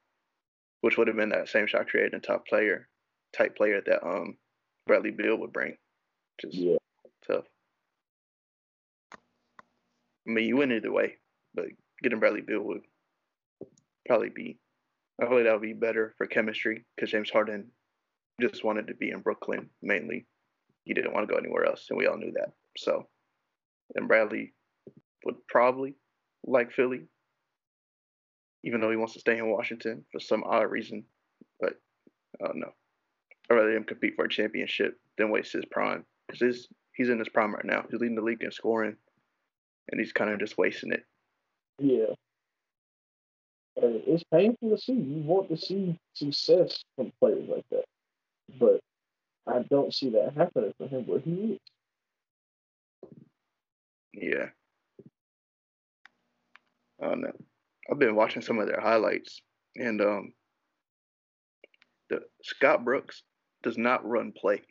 which 0.81 0.97
would 0.97 1.07
have 1.07 1.17
been 1.17 1.29
that 1.29 1.49
same 1.49 1.67
shot 1.67 1.87
creating 1.87 2.21
top 2.21 2.47
player, 2.47 2.87
type 3.35 3.55
player 3.55 3.81
that 3.85 4.05
um 4.05 4.37
Bradley 4.85 5.11
Beal 5.11 5.37
would 5.37 5.53
bring. 5.53 5.75
Which 6.37 6.53
is 6.53 6.59
Yeah, 6.59 6.77
tough. 7.29 7.45
I 9.13 10.31
mean, 10.31 10.45
you 10.45 10.57
win 10.57 10.71
either 10.71 10.91
way, 10.91 11.15
but 11.53 11.65
getting 12.01 12.19
Bradley 12.19 12.41
Beal 12.41 12.61
would 12.61 12.81
probably 14.07 14.29
be. 14.29 14.57
I 15.21 15.25
feel 15.25 15.35
like 15.35 15.45
that 15.45 15.53
would 15.53 15.61
be 15.61 15.73
better 15.73 16.13
for 16.17 16.27
chemistry 16.27 16.85
because 16.95 17.11
James 17.11 17.29
Harden 17.29 17.71
just 18.41 18.63
wanted 18.63 18.87
to 18.87 18.93
be 18.93 19.09
in 19.09 19.21
Brooklyn 19.21 19.69
mainly. 19.81 20.25
He 20.83 20.93
didn't 20.93 21.13
want 21.13 21.27
to 21.27 21.33
go 21.33 21.39
anywhere 21.39 21.65
else, 21.65 21.87
and 21.89 21.97
we 21.97 22.07
all 22.07 22.17
knew 22.17 22.31
that. 22.33 22.51
So, 22.77 23.07
and 23.95 24.07
Bradley 24.07 24.53
would 25.25 25.35
probably 25.47 25.95
like 26.45 26.71
Philly, 26.71 27.07
even 28.63 28.79
though 28.79 28.91
he 28.91 28.95
wants 28.95 29.13
to 29.13 29.19
stay 29.19 29.37
in 29.37 29.49
Washington 29.49 30.05
for 30.11 30.19
some 30.19 30.43
odd 30.43 30.69
reason. 30.69 31.05
But 31.59 31.73
I 32.41 32.47
don't 32.47 32.59
know. 32.59 32.73
I'd 33.49 33.55
rather 33.55 33.71
him 33.71 33.83
compete 33.83 34.15
for 34.15 34.25
a 34.25 34.29
championship 34.29 34.99
than 35.17 35.31
waste 35.31 35.53
his 35.53 35.65
prime 35.65 36.05
because 36.27 36.67
he's 36.93 37.09
in 37.09 37.19
his 37.19 37.29
prime 37.29 37.53
right 37.53 37.65
now. 37.65 37.85
He's 37.89 37.99
leading 37.99 38.15
the 38.15 38.21
league 38.21 38.43
in 38.43 38.51
scoring, 38.51 38.95
and 39.89 39.99
he's 39.99 40.11
kind 40.11 40.29
of 40.29 40.39
just 40.39 40.57
wasting 40.57 40.91
it. 40.91 41.03
yeah. 41.79 42.13
And 43.81 44.01
it's 44.07 44.23
painful 44.33 44.71
to 44.71 44.77
see. 44.77 44.93
You 44.93 45.21
want 45.21 45.49
to 45.49 45.57
see 45.57 45.99
success 46.13 46.83
from 46.95 47.13
players 47.19 47.47
like 47.47 47.65
that, 47.69 47.85
but 48.59 48.79
I 49.45 49.61
don't 49.69 49.93
see 49.93 50.09
that 50.09 50.33
happening 50.35 50.73
for 50.79 50.87
him 50.87 51.05
where 51.05 51.19
he 51.19 51.31
is. 51.53 51.59
Yeah. 54.13 54.47
I 56.99 57.05
don't 57.05 57.21
know. 57.21 57.33
I've 57.89 57.99
been 57.99 58.15
watching 58.15 58.41
some 58.41 58.57
of 58.57 58.67
their 58.67 58.81
highlights, 58.81 59.41
and 59.75 60.01
um, 60.01 60.33
the 62.09 62.21
Scott 62.41 62.83
Brooks 62.83 63.21
does 63.67 63.77
not 63.77 64.07
run 64.07 64.31
plays. 64.31 64.61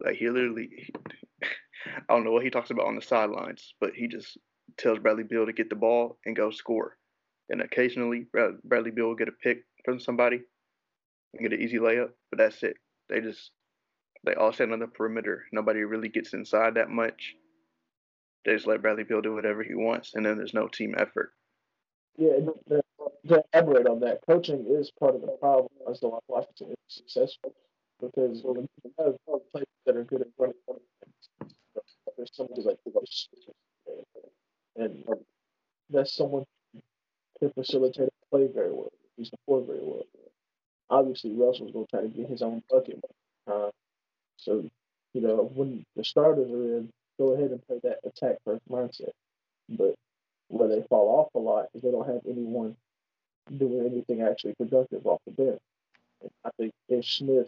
Like 0.00 0.14
he 0.14 0.30
literally, 0.30 0.88
I 1.42 2.14
don't 2.14 2.24
know 2.24 2.30
what 2.30 2.44
he 2.44 2.50
talks 2.50 2.70
about 2.70 2.86
on 2.86 2.94
the 2.94 3.02
sidelines, 3.02 3.74
but 3.80 3.94
he 3.94 4.06
just 4.06 4.38
tells 4.78 5.00
Bradley 5.00 5.24
Beal 5.24 5.46
to 5.46 5.52
get 5.52 5.68
the 5.68 5.76
ball 5.76 6.18
and 6.24 6.36
go 6.36 6.52
score. 6.52 6.96
And 7.48 7.60
occasionally, 7.60 8.26
Bradley 8.64 8.92
Beal 8.92 9.08
will 9.08 9.16
get 9.16 9.28
a 9.28 9.32
pick 9.32 9.64
from 9.84 9.98
somebody 9.98 10.40
and 11.32 11.42
get 11.42 11.52
an 11.52 11.60
easy 11.60 11.78
layup, 11.78 12.10
but 12.30 12.38
that's 12.38 12.62
it. 12.62 12.76
They 13.08 13.20
just 13.20 13.50
they 14.24 14.34
all 14.34 14.52
stand 14.52 14.72
on 14.72 14.78
the 14.78 14.86
perimeter. 14.86 15.46
Nobody 15.50 15.80
really 15.80 16.08
gets 16.08 16.32
inside 16.32 16.76
that 16.76 16.90
much. 16.90 17.34
They 18.44 18.54
just 18.54 18.68
let 18.68 18.82
Bradley 18.82 19.02
Beal 19.02 19.20
do 19.20 19.34
whatever 19.34 19.64
he 19.64 19.74
wants, 19.74 20.14
and 20.14 20.24
then 20.24 20.36
there's 20.36 20.54
no 20.54 20.68
team 20.68 20.94
effort. 20.96 21.32
Yeah, 22.16 22.36
to, 22.68 22.82
elaborate 23.24 23.88
on 23.88 23.98
that, 24.00 24.20
coaching 24.24 24.64
is 24.68 24.92
part 24.92 25.16
of 25.16 25.22
the 25.22 25.36
problem 25.40 25.70
as 25.90 25.98
why 26.00 26.18
Washington 26.28 26.70
is 26.70 26.76
successful 26.94 27.52
because 28.00 28.42
when 28.42 28.68
you 28.84 28.92
have 28.98 29.14
players 29.52 29.66
that 29.86 29.96
are 29.96 30.04
good 30.04 30.22
at 30.22 30.28
running, 30.38 30.54
there's 32.16 32.30
somebody 32.34 32.62
like 32.62 32.78
and 34.76 35.04
that's 35.90 36.14
someone 36.14 36.44
who 36.72 36.80
can 37.40 37.52
facilitate 37.52 38.08
a 38.08 38.30
play 38.30 38.48
very 38.52 38.72
well. 38.72 38.92
He's 39.16 39.30
support 39.30 39.66
very 39.66 39.80
well. 39.82 40.04
Obviously, 40.88 41.32
Russell's 41.32 41.72
going 41.72 41.86
to 41.86 41.90
try 41.90 42.00
to 42.02 42.08
get 42.08 42.28
his 42.28 42.42
own 42.42 42.62
bucket. 42.70 43.00
Uh, 43.46 43.70
so, 44.36 44.64
you 45.12 45.20
know, 45.20 45.50
when 45.54 45.84
the 45.96 46.04
starters 46.04 46.50
are 46.50 46.78
in, 46.78 46.90
go 47.18 47.34
ahead 47.34 47.50
and 47.50 47.64
play 47.66 47.80
that 47.82 47.98
attack 48.04 48.36
first 48.44 48.62
mindset. 48.68 49.10
But 49.68 49.94
where 50.48 50.68
they 50.68 50.82
fall 50.88 51.20
off 51.20 51.34
a 51.34 51.38
lot 51.38 51.66
is 51.74 51.82
they 51.82 51.90
don't 51.90 52.08
have 52.08 52.22
anyone 52.28 52.76
doing 53.56 53.86
anything 53.86 54.22
actually 54.22 54.54
productive 54.54 55.06
off 55.06 55.20
the 55.26 55.32
bench. 55.32 55.60
And 56.22 56.30
I 56.44 56.50
think 56.56 56.72
if 56.88 57.04
Smith, 57.04 57.46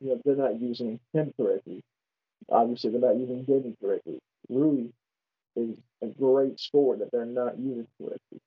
you 0.00 0.10
know, 0.10 0.20
they're 0.24 0.36
not 0.36 0.60
using 0.60 1.00
him 1.12 1.32
correctly. 1.36 1.82
Obviously, 2.50 2.90
they're 2.90 3.00
not 3.00 3.16
using 3.16 3.44
Deni 3.44 3.74
correctly. 3.80 4.18
Rui 4.48 4.88
is 5.56 5.76
a 6.02 6.06
great 6.06 6.58
scorer 6.60 6.96
that 6.96 7.10
they're 7.10 7.24
not 7.24 7.58
using 7.58 7.86
correctly. 8.00 8.40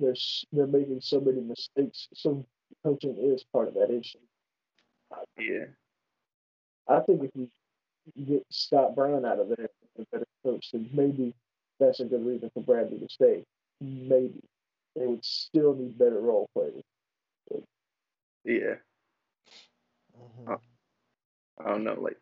They're 0.00 0.14
they're 0.52 0.66
making 0.66 1.00
so 1.00 1.20
many 1.20 1.40
mistakes. 1.40 2.08
So 2.14 2.44
coaching 2.84 3.16
is 3.16 3.44
part 3.52 3.68
of 3.68 3.74
that 3.74 3.90
issue. 3.90 4.18
Yeah, 5.38 5.66
I 6.88 7.00
think 7.00 7.22
if 7.22 7.30
you 7.36 7.48
get 8.26 8.44
Scott 8.50 8.96
Brown 8.96 9.24
out 9.24 9.38
of 9.38 9.48
there, 9.48 9.68
a 9.98 10.04
better 10.10 10.26
coach, 10.44 10.70
then 10.72 10.88
maybe 10.92 11.34
that's 11.78 12.00
a 12.00 12.04
good 12.04 12.26
reason 12.26 12.50
for 12.52 12.62
Bradley 12.62 12.98
to 12.98 13.08
stay. 13.08 13.44
Maybe 13.80 14.40
they 14.96 15.06
would 15.06 15.24
still 15.24 15.74
need 15.74 15.98
better 15.98 16.20
role 16.20 16.48
players. 16.54 16.82
yeah. 18.44 18.74
Mhm. 20.22 20.60
I 21.58 21.68
don't 21.68 21.84
know, 21.84 22.00
like 22.00 22.18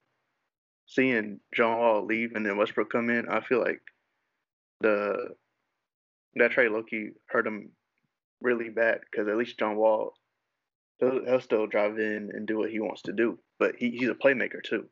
seeing 0.86 1.40
John 1.54 1.78
Wall 1.78 2.04
leave 2.04 2.32
and 2.34 2.44
then 2.44 2.56
Westbrook 2.56 2.90
come 2.90 3.10
in. 3.10 3.28
I 3.28 3.40
feel 3.40 3.60
like 3.60 3.80
the 4.80 5.36
that 6.36 6.52
trade 6.52 6.70
Loki 6.70 7.12
hurt 7.26 7.46
him 7.46 7.72
really 8.40 8.68
bad 8.70 9.00
because 9.10 9.28
at 9.28 9.36
least 9.36 9.58
John 9.58 9.76
Wall 9.76 10.14
he'll, 10.98 11.24
he'll 11.24 11.40
still 11.40 11.66
drive 11.66 11.98
in 11.98 12.30
and 12.32 12.46
do 12.46 12.58
what 12.58 12.70
he 12.70 12.80
wants 12.80 13.02
to 13.02 13.12
do, 13.12 13.38
but 13.58 13.76
he, 13.76 13.90
he's 13.90 14.08
a 14.08 14.14
playmaker 14.14 14.62
too. 14.62 14.88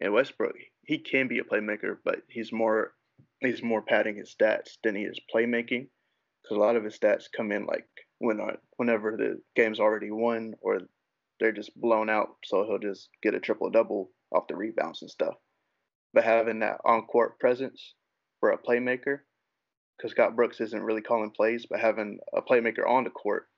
And 0.00 0.12
Westbrook, 0.12 0.56
he 0.84 0.98
can 0.98 1.28
be 1.28 1.38
a 1.38 1.44
playmaker, 1.44 1.98
but 2.04 2.22
he's 2.28 2.52
more 2.52 2.94
he's 3.40 3.62
more 3.62 3.82
padding 3.82 4.16
his 4.16 4.34
stats 4.34 4.76
than 4.82 4.94
he 4.94 5.02
is 5.02 5.20
playmaking 5.34 5.88
because 6.42 6.56
a 6.56 6.60
lot 6.60 6.76
of 6.76 6.84
his 6.84 6.98
stats 6.98 7.24
come 7.34 7.52
in 7.52 7.66
like 7.66 7.86
when 8.18 8.40
whenever 8.76 9.16
the 9.16 9.40
game's 9.54 9.80
already 9.80 10.10
won 10.10 10.54
or 10.60 10.80
they're 11.42 11.50
just 11.50 11.74
blown 11.74 12.08
out, 12.08 12.36
so 12.44 12.64
he'll 12.64 12.78
just 12.78 13.08
get 13.20 13.34
a 13.34 13.40
triple 13.40 13.68
double 13.68 14.12
off 14.30 14.46
the 14.48 14.54
rebounds 14.54 15.02
and 15.02 15.10
stuff. 15.10 15.34
But 16.14 16.22
having 16.22 16.60
that 16.60 16.78
on 16.84 17.02
court 17.02 17.40
presence 17.40 17.94
for 18.38 18.50
a 18.50 18.58
playmaker, 18.58 19.18
because 19.98 20.12
Scott 20.12 20.36
Brooks 20.36 20.60
isn't 20.60 20.84
really 20.84 21.02
calling 21.02 21.32
plays, 21.32 21.66
but 21.68 21.80
having 21.80 22.20
a 22.32 22.42
playmaker 22.42 22.88
on 22.88 23.02
the 23.02 23.10
court 23.10 23.48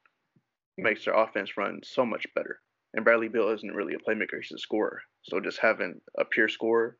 makes 0.78 1.04
their 1.04 1.12
offense 1.12 1.58
run 1.58 1.80
so 1.84 2.06
much 2.06 2.26
better. 2.34 2.60
And 2.94 3.04
Bradley 3.04 3.28
Beal 3.28 3.50
isn't 3.50 3.74
really 3.74 3.92
a 3.92 3.98
playmaker; 3.98 4.40
he's 4.40 4.52
a 4.52 4.58
scorer. 4.58 5.02
So 5.24 5.40
just 5.40 5.58
having 5.58 6.00
a 6.18 6.24
pure 6.24 6.48
scorer 6.48 6.96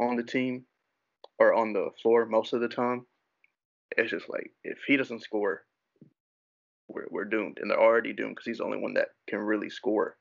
on 0.00 0.16
the 0.16 0.22
team 0.22 0.64
or 1.38 1.52
on 1.52 1.74
the 1.74 1.90
floor 2.02 2.24
most 2.24 2.54
of 2.54 2.62
the 2.62 2.68
time, 2.68 3.04
it's 3.98 4.10
just 4.10 4.30
like 4.30 4.52
if 4.62 4.78
he 4.86 4.96
doesn't 4.96 5.22
score, 5.22 5.64
we're 6.88 7.06
we're 7.10 7.24
doomed, 7.26 7.58
and 7.60 7.70
they're 7.70 7.80
already 7.80 8.12
doomed 8.12 8.36
because 8.36 8.46
he's 8.46 8.58
the 8.58 8.64
only 8.64 8.78
one 8.78 8.94
that 8.94 9.08
can 9.28 9.40
really 9.40 9.70
score 9.70 10.16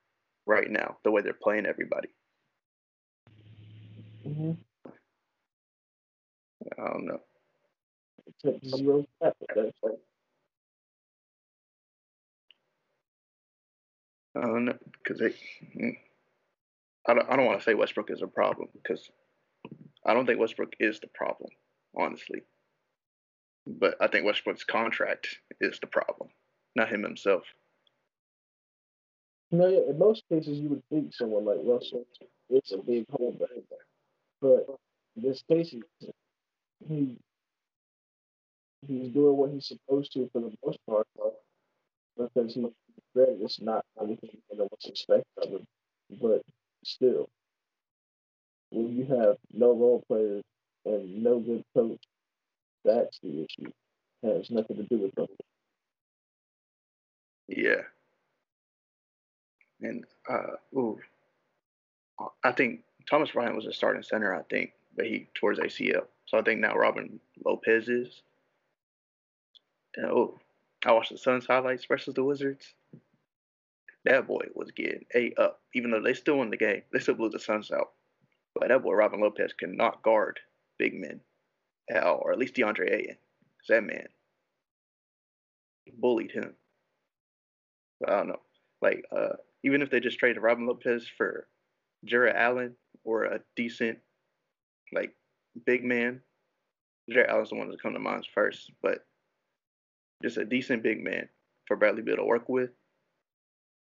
right 0.46 0.70
now. 0.70 0.98
The 1.03 1.12
way 1.12 1.22
they're 1.22 1.34
playing 1.34 1.65
everybody, 1.65 2.10
Mm-hmm. 4.27 4.51
I 6.79 6.88
don't 6.89 7.05
know. 7.08 7.20
Zero 8.65 9.05
effort. 9.24 9.36
That's 9.55 9.77
like 9.84 10.00
I 14.38 14.41
don't 14.41 14.65
know 14.65 14.77
because 15.03 15.20
they. 15.20 15.29
mm. 15.79 15.98
I 17.08 17.13
don't. 17.15 17.29
I 17.32 17.36
don't 17.38 17.46
want 17.46 17.60
to 17.60 17.65
say 17.65 17.75
Westbrook 17.75 18.12
is 18.12 18.22
a 18.24 18.27
problem 18.27 18.70
because 18.74 19.10
I 20.05 20.13
don't 20.13 20.25
think 20.25 20.39
Westbrook 20.39 20.74
is 20.79 21.00
the 21.00 21.08
problem, 21.08 21.51
honestly. 21.98 22.43
But 23.67 23.96
I 24.01 24.08
think 24.08 24.25
Westbrook's 24.25 24.63
contract 24.65 25.38
is 25.62 25.79
the 25.79 25.88
problem, 25.88 26.29
not 26.75 26.89
him 26.89 27.03
himself. 27.03 27.44
Yeah, 29.51 29.68
in 29.89 30.00
most 30.00 30.24
cases, 30.30 30.60
you 30.60 30.70
would 30.70 30.84
think 30.89 31.13
someone 31.13 31.46
like 31.46 31.60
Russell 31.63 32.06
is 32.50 32.72
a 32.72 32.77
big 32.77 33.06
holder, 33.12 33.48
but 34.42 34.65
this 35.15 35.44
case, 35.44 35.70
he 35.70 35.84
he- 36.88 37.18
he's 38.88 39.10
doing 39.13 39.38
what 39.38 39.51
he's 39.51 39.68
supposed 39.68 40.12
to 40.13 40.30
for 40.34 40.42
the 40.42 40.53
most 40.65 40.80
part, 40.88 41.08
because 42.18 42.53
he 42.56 42.68
granted 43.13 43.42
it's 43.42 43.62
not 43.62 43.86
everything 44.01 44.42
that 44.50 44.58
was 44.58 44.86
expected 44.86 45.25
of 45.38 45.50
him, 45.50 45.68
but 46.22 46.42
still, 46.84 47.30
when 48.72 48.96
you 48.96 49.06
have 49.06 49.38
no 49.51 49.74
role 49.74 50.03
players 50.08 50.44
and 50.86 51.24
no 51.24 51.39
good 51.39 51.63
coach, 51.75 52.03
that's 52.84 53.20
the 53.20 53.46
issue. 53.46 53.72
It 54.24 54.38
has 54.38 54.51
nothing 54.51 54.77
to 54.77 54.84
do 54.84 54.98
with 54.98 55.15
them. 55.15 55.27
Yeah. 57.47 57.81
And 59.81 60.05
uh, 60.29 60.55
ooh, 60.77 61.00
I 62.43 62.51
think 62.51 62.81
Thomas 63.09 63.31
Bryant 63.31 63.55
was 63.55 63.65
a 63.65 63.73
starting 63.73 64.03
center. 64.03 64.33
I 64.33 64.43
think, 64.43 64.73
but 64.95 65.05
he 65.05 65.27
towards 65.33 65.59
ACL. 65.59 66.05
So 66.25 66.38
I 66.38 66.41
think 66.41 66.62
now 66.62 66.75
Robin 66.75 67.19
Lopez 67.45 67.89
is. 67.89 68.21
And, 69.95 70.07
oh, 70.07 70.39
I 70.85 70.91
watched 70.91 71.12
the 71.12 71.17
Suns 71.17 71.45
highlights 71.45 71.85
versus 71.85 72.13
the 72.13 72.23
Wizards. 72.23 72.73
That 74.05 74.27
boy 74.27 74.47
was 74.53 74.71
getting 74.71 75.05
a 75.15 75.33
up, 75.35 75.62
even 75.73 75.91
though 75.91 76.01
they 76.01 76.13
still 76.13 76.38
won 76.38 76.50
the 76.50 76.57
game. 76.57 76.81
They 76.91 77.00
still 77.00 77.13
blew 77.13 77.29
the 77.29 77.39
Suns 77.39 77.71
out. 77.71 77.91
But 78.55 78.69
that 78.69 78.83
boy 78.83 78.93
Robin 78.93 79.21
Lopez 79.21 79.53
cannot 79.53 80.01
guard 80.03 80.39
big 80.77 80.93
men 80.93 81.21
at 81.89 82.03
all, 82.03 82.21
or 82.23 82.31
at 82.31 82.39
least 82.39 82.55
DeAndre 82.55 82.91
Ayton. 82.91 83.17
that 83.69 83.83
man 83.83 84.07
bullied 86.00 86.31
him. 86.31 86.53
I 88.07 88.17
don't 88.17 88.27
know. 88.27 88.41
Like, 88.81 89.05
uh, 89.15 89.36
even 89.63 89.81
if 89.81 89.89
they 89.89 90.00
just 90.00 90.19
traded 90.19 90.41
Robin 90.41 90.67
Lopez 90.67 91.07
for 91.17 91.48
Jarrett 92.05 92.36
Allen 92.36 92.75
or 93.03 93.25
a 93.25 93.39
decent, 93.55 94.00
like, 94.91 95.15
big 95.65 95.83
man, 95.83 96.22
Jarrett 97.10 97.29
Allen's 97.29 97.50
the 97.50 97.55
one 97.55 97.69
that 97.69 97.81
come 97.81 97.93
to 97.93 98.00
mind 98.00 98.27
first, 98.33 98.72
but 98.81 99.05
just 100.22 100.38
a 100.38 100.45
decent 100.45 100.83
big 100.83 101.03
man 101.03 101.27
for 101.65 101.77
Bradley 101.77 102.01
Beal 102.01 102.17
to 102.17 102.24
work 102.24 102.50
with, 102.50 102.72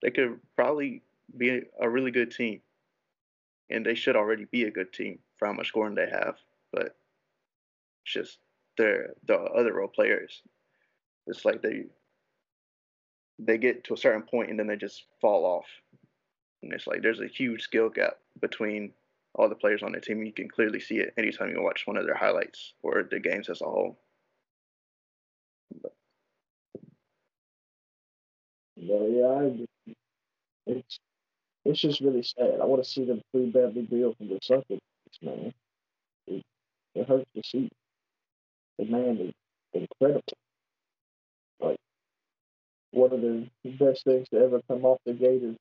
they 0.01 0.11
could 0.11 0.39
probably 0.55 1.03
be 1.38 1.61
a 1.79 1.89
really 1.89 2.11
good 2.11 2.31
team. 2.31 2.61
And 3.69 3.85
they 3.85 3.95
should 3.95 4.15
already 4.15 4.45
be 4.45 4.63
a 4.63 4.71
good 4.71 4.91
team 4.91 5.19
for 5.38 5.47
how 5.47 5.53
much 5.53 5.67
scoring 5.67 5.95
they 5.95 6.09
have. 6.09 6.38
But 6.71 6.95
it's 8.03 8.13
just 8.13 8.39
their 8.77 9.13
the 9.27 9.38
other 9.38 9.73
role 9.73 9.88
players. 9.88 10.41
It's 11.27 11.45
like 11.45 11.61
they 11.61 11.83
they 13.39 13.58
get 13.58 13.84
to 13.86 13.93
a 13.93 13.98
certain 13.98 14.24
point 14.24 14.50
and 14.50 14.60
then 14.60 14.67
they 14.67 14.75
just 14.75 15.05
fall 15.22 15.46
off. 15.46 15.65
And 16.62 16.74
it's 16.74 16.88
like 16.88 17.01
there's 17.01 17.22
a 17.22 17.27
huge 17.27 17.62
skill 17.62 17.89
gap 17.89 18.17
between 18.41 18.91
all 19.36 19.48
the 19.48 19.55
players 19.55 19.81
on 19.81 19.93
the 19.93 20.01
team. 20.01 20.24
You 20.24 20.34
can 20.34 20.50
clearly 20.50 20.79
see 20.79 20.98
it 20.98 21.13
anytime 21.17 21.50
you 21.50 21.62
watch 21.62 21.88
one 21.88 21.98
of 21.98 22.05
their 22.05 22.15
highlights 22.15 22.74
or 22.84 23.03
the 23.10 23.19
games 23.19 23.50
as 23.50 23.62
a 23.62 23.65
whole. 23.65 23.98
No, 28.75 29.08
yeah, 29.08 29.62
I. 29.93 29.93
It's 30.67 31.00
it's 31.65 31.79
just 31.79 32.01
really 32.01 32.24
sad. 32.24 32.60
I 32.62 32.65
want 32.65 32.84
to 32.84 32.89
see 32.89 33.05
them 33.05 33.22
free 33.31 33.50
Bradley 33.50 33.84
Beal 33.84 34.13
from 34.15 34.29
the 34.29 34.39
Celtics, 34.39 34.79
man. 35.22 35.53
It, 36.27 36.43
it 36.95 37.08
hurts 37.08 37.30
to 37.36 37.41
see. 37.45 37.69
The 38.78 38.86
man 38.86 39.17
is 39.17 39.34
incredible. 39.73 40.23
One 42.91 43.13
of 43.13 43.21
the 43.21 43.47
best 43.80 44.04
things 44.06 44.30
to 44.30 44.39
ever 44.39 44.62
come 44.67 44.86
off 44.86 44.99
the 45.06 45.13
gate 45.13 45.43
is 45.43 45.56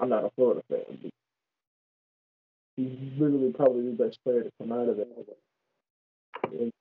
I'm 0.00 0.08
not 0.10 0.24
a 0.24 0.30
Florida 0.30 0.62
fan, 0.68 0.98
but 1.02 1.10
he's 2.76 2.98
literally 3.18 3.52
probably 3.52 3.90
the 3.90 4.04
best 4.04 4.18
player 4.24 4.42
to 4.42 4.50
come 4.58 4.72
out 4.72 4.88
of 4.88 4.98
it. 4.98 5.08
In, 6.52 6.72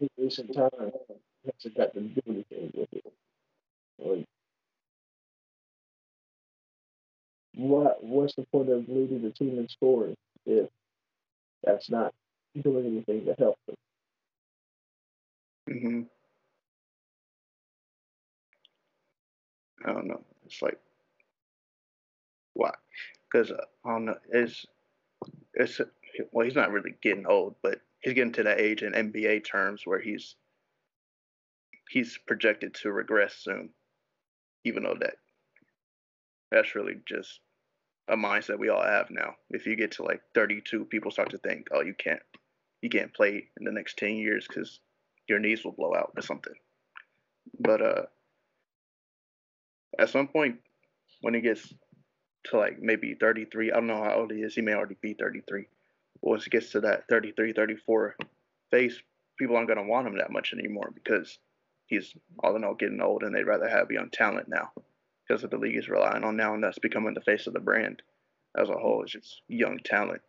in 0.00 0.08
recent 0.18 0.54
time, 0.54 0.70
he 0.80 1.50
hasn't 1.52 1.76
got 1.76 1.94
to 1.94 2.00
do 2.00 2.20
anything 2.28 2.72
with 2.74 2.88
it. 2.92 3.12
Like, 3.98 4.26
what 7.54 8.04
what's 8.04 8.34
the 8.34 8.44
point 8.52 8.70
of 8.70 8.88
leading 8.88 9.22
the 9.22 9.30
team 9.30 9.58
in 9.58 9.68
scoring 9.68 10.16
if 10.46 10.68
that's 11.64 11.90
not 11.90 12.12
doing 12.62 12.86
anything 12.86 13.24
to 13.26 13.34
help 13.38 13.58
them? 13.66 13.76
hmm 15.68 16.15
I 19.86 19.92
don't 19.92 20.08
know. 20.08 20.22
It's 20.44 20.60
like 20.62 20.78
why? 22.54 22.72
Because 23.30 23.50
uh, 23.50 23.64
I 23.84 23.90
don't 23.90 24.06
know. 24.06 24.18
It's 24.30 24.66
it's 25.54 25.80
well, 26.32 26.44
he's 26.44 26.54
not 26.54 26.72
really 26.72 26.94
getting 27.02 27.26
old, 27.26 27.54
but 27.62 27.80
he's 28.00 28.14
getting 28.14 28.32
to 28.32 28.42
that 28.44 28.60
age 28.60 28.82
in 28.82 28.92
NBA 28.92 29.44
terms 29.44 29.82
where 29.84 30.00
he's 30.00 30.36
he's 31.88 32.18
projected 32.26 32.74
to 32.74 32.92
regress 32.92 33.34
soon. 33.34 33.70
Even 34.64 34.82
though 34.82 34.96
that 35.00 35.16
that's 36.50 36.74
really 36.74 36.96
just 37.06 37.40
a 38.08 38.16
mindset 38.16 38.58
we 38.58 38.68
all 38.68 38.82
have 38.82 39.10
now. 39.10 39.34
If 39.50 39.66
you 39.66 39.76
get 39.76 39.92
to 39.92 40.04
like 40.04 40.22
32, 40.34 40.84
people 40.86 41.10
start 41.10 41.30
to 41.30 41.38
think, 41.38 41.68
oh, 41.72 41.82
you 41.82 41.94
can't 41.94 42.22
you 42.82 42.88
can't 42.88 43.14
play 43.14 43.48
in 43.58 43.64
the 43.64 43.72
next 43.72 43.98
10 43.98 44.16
years 44.16 44.46
because 44.46 44.80
your 45.28 45.38
knees 45.38 45.64
will 45.64 45.72
blow 45.72 45.94
out 45.94 46.12
or 46.16 46.22
something. 46.22 46.54
But 47.58 47.82
uh, 47.82 48.02
at 49.98 50.10
some 50.10 50.28
point, 50.28 50.56
when 51.20 51.34
he 51.34 51.40
gets 51.40 51.72
to 52.44 52.58
like 52.58 52.80
maybe 52.80 53.14
33, 53.14 53.72
I 53.72 53.74
don't 53.74 53.86
know 53.86 54.02
how 54.02 54.14
old 54.14 54.32
he 54.32 54.38
is. 54.38 54.54
He 54.54 54.60
may 54.60 54.74
already 54.74 54.96
be 55.00 55.14
33. 55.14 55.66
Once 56.22 56.44
he 56.44 56.50
gets 56.50 56.70
to 56.72 56.80
that 56.80 57.04
33, 57.08 57.52
34 57.52 58.16
phase, 58.70 59.00
people 59.38 59.56
aren't 59.56 59.68
going 59.68 59.78
to 59.78 59.90
want 59.90 60.06
him 60.06 60.18
that 60.18 60.30
much 60.32 60.52
anymore 60.52 60.90
because 60.94 61.38
he's 61.86 62.14
all 62.42 62.56
in 62.56 62.64
all 62.64 62.74
getting 62.74 63.00
old 63.00 63.22
and 63.22 63.34
they'd 63.34 63.46
rather 63.46 63.68
have 63.68 63.90
young 63.90 64.10
talent 64.10 64.48
now 64.48 64.70
because 65.26 65.42
the 65.42 65.56
league 65.56 65.76
is 65.76 65.88
relying 65.88 66.24
on 66.24 66.36
now 66.36 66.54
and 66.54 66.62
that's 66.62 66.78
becoming 66.78 67.14
the 67.14 67.20
face 67.20 67.46
of 67.46 67.52
the 67.52 67.60
brand 67.60 68.02
as 68.56 68.68
a 68.68 68.74
whole. 68.76 69.02
It's 69.02 69.12
just 69.12 69.42
young 69.48 69.78
talent. 69.84 70.22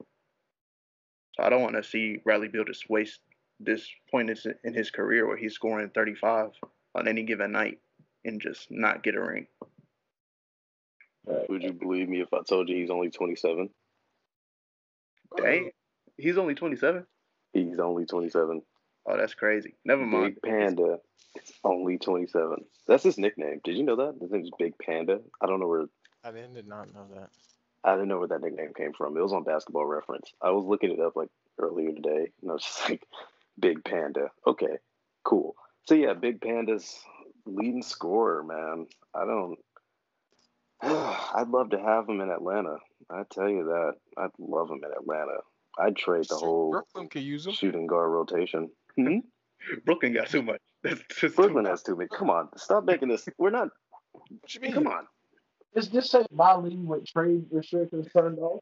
So 1.35 1.43
I 1.43 1.49
don't 1.49 1.61
want 1.61 1.75
to 1.75 1.83
see 1.83 2.17
Bradley 2.17 2.47
Beal 2.47 2.65
just 2.65 2.89
waste 2.89 3.19
this 3.59 3.87
point 4.11 4.29
in- 4.29 4.55
in 4.63 4.73
his 4.73 4.91
career 4.91 5.27
where 5.27 5.37
he's 5.37 5.53
scoring 5.53 5.89
35 5.89 6.51
on 6.95 7.07
any 7.07 7.23
given 7.23 7.51
night 7.51 7.79
and 8.25 8.41
just 8.41 8.67
not 8.69 9.03
get 9.03 9.15
a 9.15 9.21
ring. 9.21 9.47
Would 11.49 11.63
you 11.63 11.73
believe 11.73 12.07
me 12.07 12.21
if 12.21 12.33
I 12.33 12.39
told 12.47 12.69
you 12.69 12.77
he's 12.77 12.89
only 12.89 13.09
27? 13.09 13.69
Dang, 15.35 15.71
he's 16.17 16.37
only 16.37 16.55
27. 16.55 17.05
He's 17.53 17.79
only 17.79 18.05
27. 18.05 18.61
Oh, 19.05 19.17
that's 19.17 19.33
crazy. 19.33 19.75
Never 19.85 20.05
mind. 20.05 20.35
Big 20.35 20.41
Panda. 20.41 20.97
It's 21.35 21.51
only 21.63 21.97
27. 21.97 22.57
That's 22.87 23.03
his 23.03 23.17
nickname. 23.17 23.61
Did 23.63 23.77
you 23.77 23.83
know 23.83 23.95
that? 23.97 24.15
His 24.21 24.31
name's 24.31 24.49
Big 24.57 24.73
Panda. 24.79 25.19
I 25.41 25.45
don't 25.45 25.59
know 25.59 25.67
where. 25.67 25.85
I 26.23 26.31
didn't, 26.31 26.53
did 26.53 26.67
not 26.67 26.93
know 26.93 27.07
that. 27.13 27.29
I 27.83 27.93
didn't 27.93 28.09
know 28.09 28.19
where 28.19 28.27
that 28.27 28.41
nickname 28.41 28.73
came 28.75 28.93
from. 28.93 29.15
It 29.15 29.21
was 29.21 29.33
on 29.33 29.43
Basketball 29.43 29.85
Reference. 29.85 30.33
I 30.41 30.51
was 30.51 30.65
looking 30.65 30.91
it 30.91 30.99
up 30.99 31.15
like 31.15 31.29
earlier 31.59 31.93
today, 31.93 32.31
and 32.41 32.51
I 32.51 32.53
was 32.53 32.63
just 32.63 32.81
like, 32.89 33.03
Big 33.59 33.83
Panda. 33.83 34.29
Okay, 34.45 34.77
cool. 35.23 35.55
So 35.85 35.95
yeah, 35.95 36.13
Big 36.13 36.41
Panda's 36.41 36.99
leading 37.47 37.83
scorer, 37.83 38.43
man. 38.43 38.87
I 39.13 39.25
don't. 39.25 39.57
I'd 40.81 41.49
love 41.49 41.71
to 41.71 41.79
have 41.79 42.07
him 42.07 42.21
in 42.21 42.29
Atlanta. 42.29 42.77
I 43.09 43.23
tell 43.31 43.49
you 43.49 43.63
that. 43.65 43.93
I'd 44.17 44.29
love 44.39 44.69
him 44.69 44.81
in 44.83 44.91
Atlanta. 44.91 45.37
I'd 45.79 45.95
trade 45.95 46.23
the 46.29 46.35
Shit, 46.35 46.43
whole 46.43 46.71
Brooklyn 46.71 47.09
could 47.09 47.23
use 47.23 47.45
him. 47.45 47.53
shooting 47.53 47.87
guard 47.87 48.11
rotation. 48.11 48.69
Hmm? 48.95 49.19
Brooklyn 49.85 50.13
got 50.13 50.29
too 50.29 50.41
much. 50.41 50.61
That's 50.83 50.99
just 51.09 51.19
too 51.19 51.29
Brooklyn 51.29 51.63
much. 51.63 51.71
has 51.71 51.83
too 51.83 51.95
many. 51.95 52.09
Come 52.15 52.29
on, 52.29 52.49
stop 52.57 52.83
making 52.85 53.09
this. 53.09 53.27
We're 53.37 53.49
not. 53.49 53.69
What 54.11 54.53
you 54.53 54.61
mean? 54.61 54.73
Come 54.73 54.87
on. 54.87 55.07
Is 55.75 55.89
this 55.89 56.09
say 56.09 56.25
my 56.31 56.55
league 56.55 56.79
with 56.85 57.05
trade 57.05 57.45
restrictions 57.51 58.07
turned 58.15 58.39
off? 58.39 58.61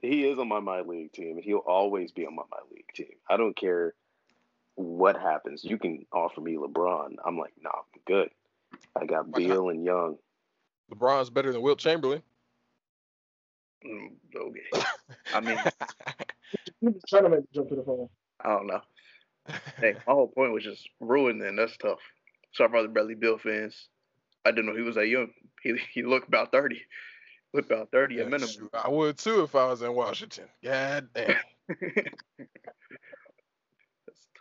He 0.00 0.26
is 0.26 0.38
on 0.38 0.48
my 0.48 0.60
my 0.60 0.80
league 0.82 1.12
team, 1.12 1.38
he'll 1.42 1.58
always 1.66 2.12
be 2.12 2.24
on 2.26 2.36
my 2.36 2.44
my 2.50 2.58
league 2.70 2.86
team. 2.94 3.10
I 3.28 3.36
don't 3.36 3.56
care 3.56 3.94
what 4.80 5.16
happens. 5.20 5.64
You 5.64 5.78
can 5.78 6.06
offer 6.12 6.40
me 6.40 6.56
LeBron. 6.56 7.16
I'm 7.24 7.38
like, 7.38 7.52
nah, 7.62 7.70
I'm 7.70 8.00
good. 8.06 8.30
I 8.96 9.04
got 9.04 9.28
Why 9.28 9.42
not? 9.42 9.48
Beal 9.48 9.68
and 9.68 9.84
Young. 9.84 10.16
LeBron's 10.92 11.30
better 11.30 11.52
than 11.52 11.62
Wilt 11.62 11.78
Chamberlain. 11.78 12.22
Mm, 13.86 14.12
okay. 14.36 14.86
I 15.32 15.40
mean, 15.40 15.58
trying 17.08 17.24
to 17.24 17.28
make 17.30 17.40
the 17.40 17.48
jump 17.54 17.68
to 17.70 17.76
the 17.76 17.82
phone. 17.82 18.08
I 18.42 18.48
don't 18.50 18.66
know. 18.66 18.80
Hey, 19.78 19.94
my 20.06 20.12
whole 20.12 20.28
point 20.28 20.52
was 20.52 20.64
just 20.64 20.88
ruined. 21.00 21.42
Then 21.42 21.56
that's 21.56 21.76
tough. 21.76 21.98
Sorry, 22.52 22.68
brother 22.68 22.88
Bradley 22.88 23.14
Beal 23.14 23.38
fans. 23.38 23.88
I 24.44 24.50
didn't 24.50 24.66
know 24.66 24.76
he 24.76 24.82
was 24.82 24.96
that 24.96 25.06
young. 25.08 25.30
He 25.62 25.76
he 25.92 26.02
looked 26.02 26.28
about 26.28 26.52
thirty. 26.52 26.82
Looked 27.52 27.70
about 27.70 27.90
thirty 27.90 28.16
Yeah, 28.16 28.22
at 28.22 28.30
minimum. 28.30 28.48
shoot, 28.48 28.70
I 28.74 28.88
would 28.88 29.18
too 29.18 29.42
if 29.42 29.54
I 29.54 29.66
was 29.66 29.82
in 29.82 29.94
Washington. 29.94 30.44
God 30.62 31.08
damn. 31.14 31.36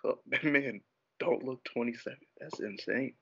Tough. 0.06 0.18
That 0.28 0.44
man 0.44 0.82
don't 1.20 1.44
look 1.44 1.64
27. 1.74 2.18
That's 2.40 2.60
insane. 2.60 3.14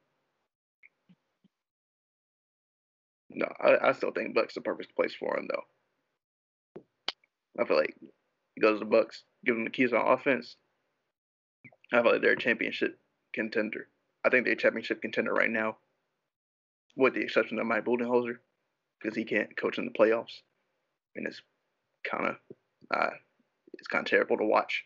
No, 3.29 3.47
I, 3.59 3.89
I 3.89 3.91
still 3.93 4.11
think 4.11 4.35
Bucks 4.35 4.53
the 4.53 4.61
perfect 4.61 4.95
place 4.95 5.13
for 5.13 5.37
him 5.37 5.47
though. 5.49 6.81
I 7.59 7.65
feel 7.65 7.77
like 7.77 7.95
he 8.55 8.61
goes 8.61 8.79
to 8.79 8.85
Bucks, 8.85 9.23
give 9.45 9.55
him 9.55 9.63
the 9.63 9.69
keys 9.69 9.93
on 9.93 10.07
offense. 10.07 10.55
I 11.91 12.01
feel 12.01 12.11
like 12.11 12.21
they're 12.21 12.33
a 12.33 12.37
championship 12.39 12.99
contender. 13.33 13.87
I 14.25 14.29
think 14.29 14.45
they're 14.45 14.53
a 14.53 14.57
championship 14.57 15.01
contender 15.01 15.33
right 15.33 15.49
now, 15.49 15.77
with 16.95 17.13
the 17.13 17.21
exception 17.21 17.59
of 17.59 17.65
Mike 17.65 17.85
Budenholzer, 17.85 18.37
because 19.01 19.15
he 19.15 19.23
can't 19.23 19.55
coach 19.57 19.77
in 19.77 19.85
the 19.85 19.91
playoffs, 19.91 20.41
and 21.15 21.27
it's 21.27 21.41
kind 22.09 22.27
of 22.27 22.35
uh, 22.93 23.11
it's 23.73 23.87
kind 23.87 24.05
of 24.05 24.09
terrible 24.09 24.37
to 24.37 24.45
watch. 24.45 24.83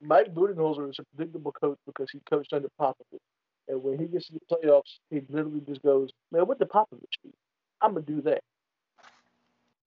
Mike 0.00 0.32
Budenholzer 0.34 0.90
is 0.90 0.98
a 0.98 1.04
predictable 1.16 1.52
coach 1.52 1.78
because 1.86 2.10
he 2.10 2.20
coached 2.30 2.52
under 2.52 2.68
Popovich. 2.80 3.20
And 3.68 3.82
when 3.82 3.98
he 3.98 4.06
gets 4.06 4.28
to 4.28 4.34
the 4.34 4.40
playoffs, 4.56 4.98
he 5.10 5.20
literally 5.28 5.60
just 5.60 5.82
goes, 5.82 6.10
Man, 6.30 6.46
what 6.46 6.58
did 6.58 6.68
Popovich 6.68 7.18
do? 7.22 7.32
I'm 7.80 7.92
going 7.94 8.04
to 8.04 8.12
do 8.12 8.22
that. 8.22 8.42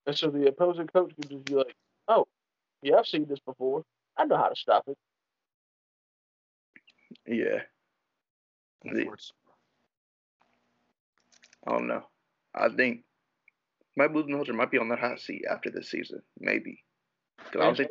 And 0.06 0.18
so 0.18 0.30
the 0.30 0.48
opposing 0.48 0.88
coach 0.88 1.14
can 1.20 1.30
just 1.30 1.46
be 1.46 1.56
like, 1.56 1.76
Oh, 2.08 2.28
yeah, 2.82 2.98
I've 2.98 3.08
seen 3.08 3.26
this 3.28 3.40
before. 3.40 3.84
I 4.18 4.26
know 4.26 4.38
how 4.38 4.50
to 4.50 4.56
stop 4.56 4.84
it. 4.88 4.98
Yeah, 7.26 7.62
The- 8.84 9.06
I 11.68 11.72
don't 11.72 11.88
know. 11.88 12.04
I 12.56 12.70
think 12.70 13.04
Mike 13.96 14.12
Budenholzer 14.12 14.54
might 14.56 14.72
be 14.72 14.78
on 14.80 14.90
the 14.90 14.96
hot 14.96 15.20
seat 15.20 15.46
after 15.50 15.70
this 15.70 15.90
season, 15.90 16.22
maybe. 16.40 16.84
'Cause 17.38 17.56
I 17.56 17.60
don't 17.66 17.78
think 17.78 17.90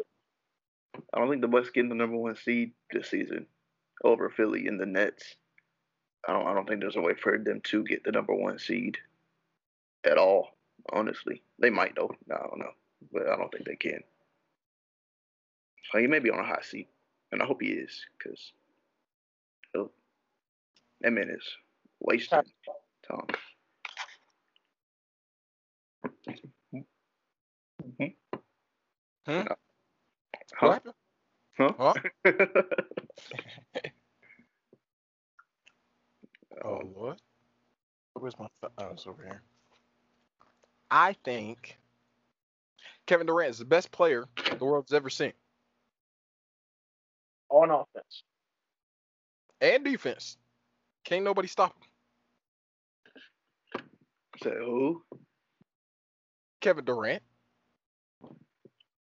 I 0.95 1.19
don't 1.19 1.31
think 1.31 1.43
the 1.43 1.49
Bucks 1.49 1.71
getting 1.71 1.89
the 1.89 1.95
number 1.95 2.17
one 2.17 2.37
seed 2.37 2.73
this 2.93 3.11
season 3.11 3.47
over 4.05 4.31
Philly 4.31 4.67
and 4.67 4.81
the 4.81 4.87
Nets. 4.87 5.37
I 6.27 6.33
don't 6.33 6.47
I 6.47 6.55
don't 6.55 6.69
think 6.69 6.81
there's 6.81 6.97
a 6.97 7.01
way 7.01 7.15
for 7.15 7.39
them 7.39 7.61
to 7.65 7.85
get 7.85 8.05
the 8.05 8.13
number 8.13 8.35
one 8.35 8.59
seed 8.59 8.99
at 10.05 10.19
all. 10.19 10.57
Honestly, 10.93 11.43
they 11.59 11.71
might 11.71 11.95
though. 11.95 12.11
I 12.31 12.39
don't 12.39 12.59
know, 12.59 12.73
but 13.13 13.29
I 13.29 13.37
don't 13.37 13.51
think 13.53 13.67
they 13.67 13.77
can. 13.77 14.01
So 15.91 15.99
he 15.99 16.07
may 16.07 16.19
be 16.19 16.31
on 16.31 16.39
a 16.39 16.45
hot 16.45 16.65
seat, 16.65 16.89
and 17.33 17.43
I 17.43 17.47
hope 17.47 17.61
he 17.63 17.69
is, 17.69 18.07
because 18.19 18.53
that 21.01 21.13
man 21.13 21.31
is 21.31 21.45
wasting 22.01 22.43
time. 23.09 23.27
Hmm? 26.73 28.07
Huh? 29.27 29.45
What 30.61 30.73
happened? 30.75 30.95
Huh? 31.59 31.73
Huh? 31.79 31.95
Oh, 36.63 36.69
oh 36.69 36.93
Lord. 36.95 37.23
Where's 38.15 38.39
my 38.39 38.49
phone? 38.61 38.71
Oh, 38.79 38.89
it's 38.93 39.07
over 39.07 39.23
here. 39.23 39.43
I 40.91 41.15
think 41.25 41.79
Kevin 43.07 43.27
Durant 43.27 43.51
is 43.51 43.59
the 43.59 43.65
best 43.65 43.91
player 43.93 44.27
the 44.59 44.65
world's 44.65 44.93
ever 44.93 45.09
seen. 45.09 45.33
On 47.49 47.71
offense. 47.71 48.25
And 49.61 49.85
defense. 49.85 50.37
Can't 51.05 51.25
nobody 51.25 51.49
stop 51.49 51.75
him. 51.75 51.89
So 54.43 54.51
who? 54.51 55.03
Kevin 56.61 56.85
Durant. 56.85 57.23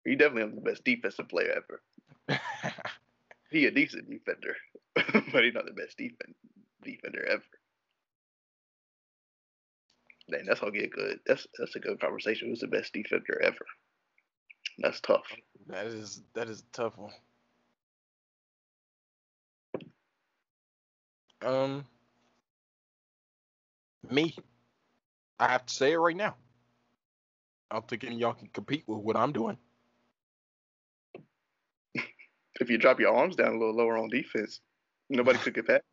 He 0.06 0.16
definitely 0.16 0.52
is 0.52 0.56
the 0.56 0.70
best 0.70 0.84
defensive 0.84 1.30
player 1.30 1.62
ever. 2.30 2.39
He 3.52 3.68
a 3.68 3.72
decent 3.72 4.10
defender, 4.10 4.56
but 4.96 5.44
he's 5.44 5.54
not 5.54 5.66
the 5.66 5.74
best 5.74 5.96
defend, 5.96 6.34
defender 6.84 7.24
ever. 7.30 7.44
Dang, 10.32 10.46
that's 10.48 10.62
all 10.62 10.72
get 10.72 10.92
good. 10.92 11.20
That's 11.28 11.46
that's 11.60 11.76
a 11.76 11.80
good 11.80 12.00
conversation. 12.02 12.50
Who's 12.50 12.62
the 12.62 12.68
best 12.68 12.94
defender 12.94 13.39
ever? 13.44 13.66
That's 14.80 15.00
tough. 15.02 15.28
that 15.68 15.86
is 15.86 16.24
that 16.34 16.50
is 16.50 16.62
a 16.62 16.76
tough 16.76 16.98
one. 16.98 17.13
Um 21.44 21.86
me. 24.10 24.36
I 25.39 25.48
have 25.50 25.66
to 25.68 25.74
say 25.74 25.92
it 25.92 25.98
right 25.98 26.16
now. 26.16 26.36
I 27.70 27.76
don't 27.76 27.88
think 27.88 28.04
any 28.04 28.18
y'all 28.18 28.34
can 28.34 28.48
compete 28.48 28.84
with 28.88 29.00
what 29.00 29.16
I'm 29.18 29.32
doing. 29.32 29.58
If 32.60 32.70
you 32.70 32.78
drop 32.78 33.00
your 33.00 33.16
arms 33.16 33.36
down 33.36 33.56
a 33.56 33.58
little 33.58 33.76
lower 33.76 33.98
on 33.98 34.10
defense, 34.10 34.62
nobody 35.10 35.39
could 35.39 35.56
get 35.56 35.68
past. 35.68 35.84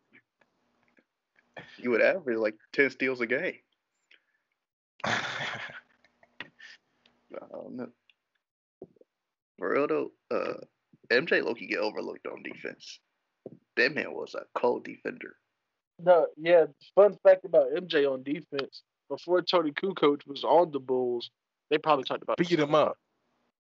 You 1.79 1.91
would 1.91 2.03
average 2.03 2.39
like 2.39 2.57
ten 2.73 2.91
steals 2.91 3.21
a 3.21 3.27
game. 3.27 3.59
I 5.05 5.19
don't 7.53 7.77
know. 7.77 7.89
For 9.59 9.73
real 9.73 9.87
though, 9.87 10.13
uh, 10.31 10.55
MJ 11.11 11.43
Loki 11.45 11.67
get 11.67 11.79
overlooked 11.79 12.27
on 12.27 12.43
defense. 12.43 13.01
That 13.77 13.95
man 13.95 14.13
was 14.13 14.35
a 14.35 14.43
cold 14.59 14.85
defender. 14.85 15.37
No, 16.03 16.27
yeah. 16.37 16.67
Fun 16.95 17.17
fact 17.23 17.45
about 17.45 17.73
MJ 17.75 18.11
on 18.11 18.23
defense: 18.23 18.83
before 19.09 19.43
Toni 19.43 19.73
Kukoc 19.73 20.27
was 20.27 20.45
on 20.45 20.71
the 20.71 20.81
Bulls, 20.81 21.31
they 21.71 21.79
probably 21.79 22.05
talked 22.05 22.23
about 22.23 22.39
Beat 22.39 22.59
him 22.59 22.75
up. 22.75 22.97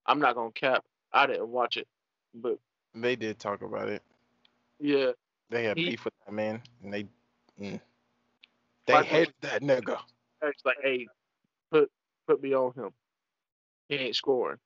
I'm 0.06 0.20
not 0.20 0.34
gonna 0.34 0.52
cap. 0.52 0.84
I 1.12 1.26
didn't 1.26 1.48
watch 1.48 1.76
it, 1.76 1.86
but 2.34 2.58
They 2.94 3.16
did 3.16 3.38
talk 3.38 3.62
about 3.62 3.88
it. 3.88 4.02
yeah, 4.78 5.12
They 5.50 5.64
had 5.64 5.76
He- 5.76 5.90
beef 5.90 6.04
with 6.04 6.14
that 6.26 6.32
man, 6.32 6.62
and 6.82 6.92
they 6.92 7.04
mm, 7.58 7.80
they 8.86 8.92
Like- 8.94 9.06
hated 9.06 9.34
that 9.42 9.62
nigga. 9.62 10.02
it's 10.42 10.64
like, 10.64 10.78
hey, 10.82 11.06
put 11.70 11.90
put 12.26 12.40
me 12.42 12.54
on 12.54 12.72
him. 12.74 12.92
He 13.88 13.96
ain't 13.96 14.16
scoring. 14.16 14.58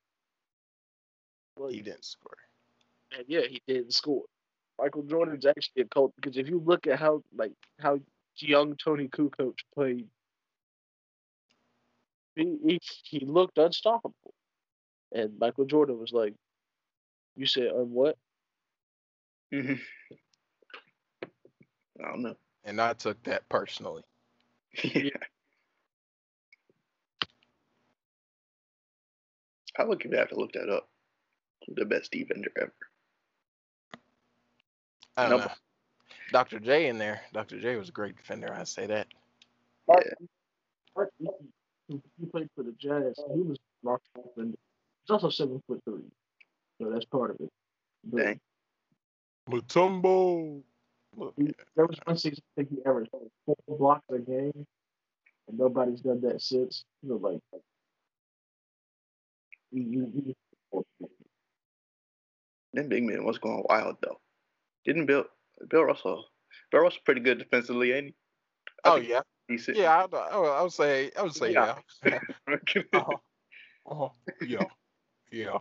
Well, 1.57 1.69
He 1.71 1.81
didn't 1.83 2.05
score. 2.05 2.37
and 3.13 3.25
yeah, 3.29 3.43
he 3.43 3.61
didn't 3.67 3.93
score. 3.95 4.25
Michael 4.79 5.03
Jordan's 5.05 5.47
actually 5.47 5.83
a 5.83 5.87
cult 5.89 6.15
because 6.17 6.37
if 6.37 6.49
you 6.49 6.59
look 6.61 6.87
at 6.87 6.99
how 6.99 7.23
like 7.33 7.53
how 7.79 8.01
young 8.39 8.77
Toni 8.77 9.09
Kukoc 9.09 9.57
played, 9.75 10.09
he 12.35 12.59
he, 12.65 12.81
he 13.05 13.21
looked 13.27 13.59
unstoppable, 13.59 14.35
and 15.13 15.39
Michael 15.39 15.65
Jordan 15.65 15.99
was 15.99 16.13
like, 16.13 16.35
"You 17.37 17.47
said 17.47 17.69
on 17.69 17.91
what?" 17.91 18.17
Mhm. 19.53 19.81
I 22.01 22.09
don't 22.09 22.23
know. 22.23 22.37
And 22.65 22.81
I 22.81 22.93
took 22.95 23.23
that 23.25 23.49
personally. 23.49 24.03
Yeah. 24.83 25.11
I 29.79 29.85
would 29.85 30.03
have 30.03 30.29
to 30.29 30.37
look 30.37 30.53
that 30.53 30.69
up. 30.69 30.89
The 31.69 31.85
best 31.85 32.13
defender 32.13 32.51
ever. 32.61 32.73
I 35.17 35.29
don't 35.29 35.41
Nope. 35.41 35.51
know. 35.51 35.55
Dr. 36.33 36.61
J 36.61 36.89
in 36.89 36.99
there. 36.99 37.23
Dr. 37.33 37.59
J 37.61 37.77
was 37.77 37.89
a 37.89 37.93
great 37.93 38.17
defender. 38.17 38.53
I 38.53 38.65
say 38.65 38.87
that. 38.87 39.09
Yeah. 39.89 39.97
Mark 40.97 41.11
Eaton, 41.21 41.53
who 41.89 42.03
he 42.21 42.27
played 42.27 42.51
for 42.55 42.63
the 42.63 42.73
Jazz. 42.73 43.19
He 43.35 43.41
was 43.41 43.59
Mark 43.83 44.03
defender. 44.15 44.57
He's 45.03 45.11
also 45.11 45.31
seven 45.31 45.63
foot 45.67 45.83
three, 45.85 46.05
so 46.81 46.91
that's 46.91 47.05
part 47.07 47.31
of 47.31 47.37
it. 47.41 47.51
But 48.05 48.23
Dang. 48.25 48.41
Mutombo. 49.49 50.63
He, 51.37 51.55
there 51.77 51.87
was 51.87 51.99
one 52.05 52.19
season 52.19 52.43
I 52.57 52.63
think 52.63 52.71
he 52.71 52.85
averaged 52.85 53.11
four 53.47 53.57
blocks 53.69 54.05
a 54.11 54.19
game, 54.19 54.67
and 55.49 55.59
nobody's 55.59 56.01
done 56.01 56.21
that 56.23 56.41
since. 56.41 56.85
You 57.03 57.11
know, 57.11 57.17
like 57.17 57.41
he, 59.71 59.83
he, 59.83 60.35
he, 60.73 60.81
Them 62.73 62.89
big 62.89 63.05
men 63.05 63.25
was 63.25 63.39
going 63.39 63.65
wild 63.69 63.97
though. 64.03 64.19
Didn't 64.85 65.07
Bill 65.07 65.25
Bill 65.69 65.85
Russell 65.85 66.25
Bill 66.73 66.81
Russell 66.81 67.03
pretty 67.05 67.21
good 67.21 67.39
defensively, 67.39 67.93
ain't 67.93 68.07
he? 68.07 68.15
I 68.85 68.91
oh 68.91 68.97
yeah, 68.97 69.21
Decent. 69.49 69.77
yeah. 69.77 70.07
I, 70.13 70.17
I, 70.17 70.39
I 70.39 70.63
would 70.63 70.73
say, 70.73 71.11
I 71.17 71.23
would 71.23 71.35
say 71.35 71.53
yeah. 71.53 71.77
Yeah. 72.05 72.19
Uh-huh. 72.93 73.17
Uh-huh. 73.87 74.09
Yeah, 74.47 74.65
yeah. 75.31 75.59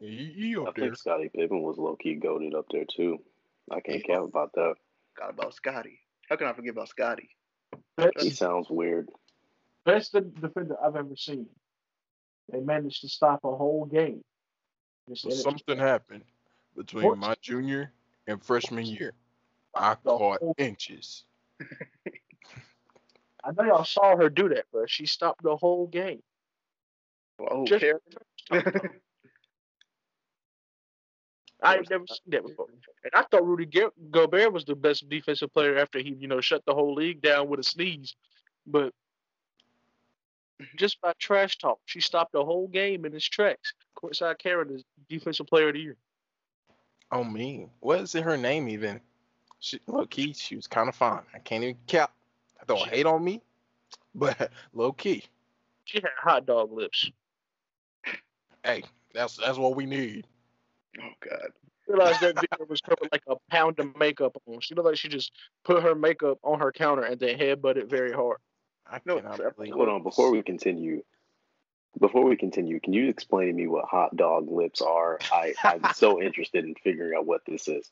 He, 0.00 0.32
he 0.36 0.56
I 0.56 0.62
there. 0.64 0.72
think 0.74 0.96
Scottie 0.96 1.28
Pippen 1.34 1.62
was 1.62 1.76
low 1.78 1.96
key 1.96 2.14
goaded 2.14 2.54
up 2.54 2.66
there 2.70 2.84
too. 2.84 3.18
I 3.70 3.80
can't 3.80 4.04
cap 4.04 4.22
about 4.22 4.52
that. 4.54 4.74
Forgot 5.14 5.30
about 5.30 5.54
Scotty. 5.54 6.00
How 6.28 6.36
can 6.36 6.46
I 6.46 6.52
forget 6.52 6.72
about 6.72 6.88
Scotty? 6.88 7.30
He 8.20 8.30
sounds 8.30 8.68
weird. 8.70 9.08
best 9.84 10.12
defender 10.12 10.76
I've 10.82 10.94
ever 10.96 11.16
seen. 11.16 11.46
They 12.50 12.60
managed 12.60 13.00
to 13.02 13.08
stop 13.08 13.40
a 13.44 13.54
whole 13.56 13.84
game. 13.86 14.22
So 15.14 15.30
something 15.30 15.76
happened 15.78 16.22
between 16.76 17.04
What? 17.06 17.18
my 17.18 17.34
junior 17.40 17.92
and 18.26 18.42
freshman 18.42 18.86
year. 18.86 19.14
I 19.74 19.96
The 20.04 20.10
caught 20.16 20.40
whole- 20.40 20.54
inches. 20.58 21.24
I 23.44 23.52
know 23.56 23.64
y'all 23.64 23.84
saw 23.84 24.16
her 24.16 24.28
do 24.30 24.48
that, 24.50 24.66
but 24.72 24.90
she 24.90 25.06
stopped 25.06 25.42
the 25.42 25.56
whole 25.56 25.86
game. 25.86 26.22
Oh, 27.38 27.64
Just- 27.66 27.80
care. 27.80 28.00
I 31.62 31.76
ain't 31.76 31.90
never 31.90 32.06
seen 32.06 32.18
that 32.28 32.46
before. 32.46 32.66
And 33.04 33.12
I 33.14 33.22
thought 33.22 33.44
Rudy 33.46 33.66
Go- 33.66 33.92
Gobert 34.10 34.52
was 34.52 34.64
the 34.64 34.76
best 34.76 35.08
defensive 35.08 35.52
player 35.52 35.76
after 35.78 35.98
he, 35.98 36.10
you 36.18 36.28
know, 36.28 36.40
shut 36.40 36.64
the 36.66 36.74
whole 36.74 36.94
league 36.94 37.20
down 37.20 37.48
with 37.48 37.58
a 37.60 37.64
sneeze. 37.64 38.14
But 38.66 38.92
just 40.76 41.00
by 41.00 41.12
trash 41.18 41.58
talk, 41.58 41.80
she 41.86 42.00
stopped 42.00 42.32
the 42.32 42.44
whole 42.44 42.68
game 42.68 43.04
in 43.04 43.14
its 43.14 43.24
tracks. 43.28 43.74
Courtside 43.96 44.38
Karen 44.38 44.70
is 44.74 44.84
defensive 45.08 45.46
player 45.46 45.68
of 45.68 45.74
the 45.74 45.80
year. 45.80 45.96
Oh 47.10 47.24
me. 47.24 47.68
What 47.80 48.00
is 48.00 48.14
it 48.14 48.22
her 48.22 48.36
name 48.36 48.68
even? 48.68 49.00
She 49.60 49.80
low 49.86 50.06
key, 50.06 50.34
she 50.34 50.54
was 50.54 50.66
kind 50.68 50.88
of 50.88 50.94
fine. 50.94 51.22
I 51.34 51.38
can't 51.38 51.64
even 51.64 51.76
cap. 51.86 52.12
I 52.60 52.64
don't 52.66 52.78
She- 52.84 52.90
hate 52.90 53.06
on 53.06 53.24
me, 53.24 53.42
but 54.14 54.52
low 54.72 54.92
key. 54.92 55.24
She 55.86 55.98
had 56.00 56.10
hot 56.20 56.46
dog 56.46 56.70
lips. 56.72 57.10
Hey, 58.64 58.84
that's 59.14 59.36
that's 59.36 59.58
what 59.58 59.74
we 59.74 59.86
need. 59.86 60.26
Oh 61.00 61.08
God. 61.20 61.50
Realized 61.86 62.20
that 62.20 62.34
video 62.34 62.66
was 62.68 62.80
her 62.84 62.94
like 63.10 63.22
a 63.28 63.36
pound 63.50 63.78
of 63.80 63.96
makeup 63.96 64.36
on. 64.46 64.60
She 64.60 64.74
looked 64.74 64.86
like 64.88 64.98
she 64.98 65.08
just 65.08 65.32
put 65.64 65.82
her 65.82 65.94
makeup 65.94 66.38
on 66.42 66.60
her 66.60 66.70
counter 66.70 67.02
and 67.02 67.18
then 67.18 67.38
headbutted 67.38 67.88
very 67.88 68.12
hard. 68.12 68.38
I 68.86 69.00
No, 69.06 69.16
cannot 69.16 69.38
that- 69.38 69.56
believe 69.56 69.72
Hold 69.72 69.88
on, 69.88 70.02
before 70.02 70.30
we 70.30 70.42
continue, 70.42 71.02
before 71.98 72.24
we 72.26 72.36
continue, 72.36 72.78
can 72.80 72.92
you 72.92 73.08
explain 73.08 73.46
to 73.48 73.52
me 73.54 73.66
what 73.66 73.86
hot 73.86 74.14
dog 74.16 74.50
lips 74.50 74.82
are? 74.82 75.18
I, 75.32 75.54
I'm 75.64 75.92
so 75.94 76.20
interested 76.22 76.64
in 76.64 76.74
figuring 76.74 77.16
out 77.16 77.26
what 77.26 77.40
this 77.46 77.68
is. 77.68 77.90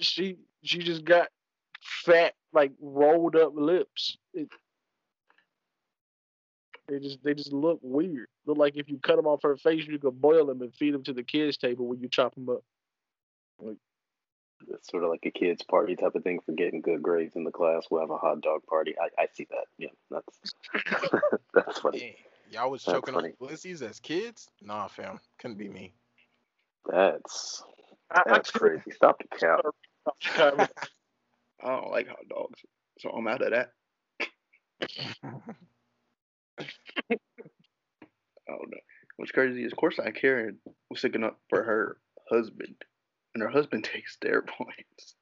She 0.00 0.36
she 0.62 0.78
just 0.78 1.04
got 1.04 1.28
fat, 1.82 2.34
like 2.52 2.72
rolled 2.80 3.36
up 3.36 3.52
lips. 3.54 4.16
It, 4.34 4.48
they 6.88 6.98
just 6.98 7.22
they 7.22 7.34
just 7.34 7.52
look 7.52 7.78
weird. 7.82 8.28
Look 8.46 8.58
like 8.58 8.76
if 8.76 8.88
you 8.88 8.98
cut 8.98 9.16
them 9.16 9.26
off 9.26 9.42
her 9.42 9.56
face, 9.56 9.86
you 9.86 9.98
could 9.98 10.20
boil 10.20 10.46
them 10.46 10.62
and 10.62 10.74
feed 10.74 10.94
them 10.94 11.04
to 11.04 11.12
the 11.12 11.22
kids' 11.22 11.56
table 11.56 11.86
when 11.86 12.00
you 12.00 12.08
chop 12.08 12.34
them 12.34 12.48
up. 12.48 12.62
It's 14.66 14.88
sort 14.90 15.04
of 15.04 15.10
like 15.10 15.24
a 15.24 15.30
kids' 15.30 15.62
party 15.62 15.94
type 15.94 16.14
of 16.14 16.24
thing 16.24 16.40
for 16.44 16.52
getting 16.52 16.80
good 16.80 17.02
grades 17.02 17.36
in 17.36 17.44
the 17.44 17.50
class. 17.50 17.86
We'll 17.90 18.00
have 18.00 18.10
a 18.10 18.18
hot 18.18 18.40
dog 18.40 18.66
party. 18.66 18.94
I, 19.00 19.22
I 19.22 19.26
see 19.32 19.46
that. 19.50 19.66
Yeah, 19.78 19.88
that's 20.10 20.54
that's 21.54 21.78
funny. 21.78 21.98
Dang, 22.00 22.14
y'all 22.50 22.70
was 22.70 22.82
That's 22.84 22.96
choking 22.96 23.14
funny. 23.14 23.34
on 23.40 23.48
Blissies 23.48 23.82
as 23.82 24.00
kids? 24.00 24.48
Nah, 24.62 24.88
fam, 24.88 25.20
couldn't 25.38 25.58
be 25.58 25.68
me. 25.68 25.94
That's 26.90 27.62
I, 28.10 28.20
I 28.20 28.32
that's 28.32 28.50
crazy. 28.50 28.90
Stop 28.90 29.18
the 29.18 29.36
cap. 29.38 29.60
I 30.36 31.68
don't 31.68 31.90
like 31.90 32.08
hot 32.08 32.28
dogs, 32.28 32.60
so 32.98 33.10
I'm 33.10 33.28
out 33.28 33.42
of 33.42 33.50
that. 33.50 33.72
I 38.48 38.52
don't 38.52 38.70
know. 38.70 38.78
What's 39.16 39.27
crazy 39.38 39.62
is, 39.62 39.72
of 39.72 39.78
course, 39.78 40.00
I 40.00 40.10
Karen 40.10 40.58
was 40.90 40.98
sticking 40.98 41.22
up 41.22 41.38
for 41.48 41.62
her 41.62 41.98
husband, 42.28 42.74
and 43.34 43.42
her 43.42 43.48
husband 43.48 43.84
takes 43.92 44.16
steroids. 44.16 45.14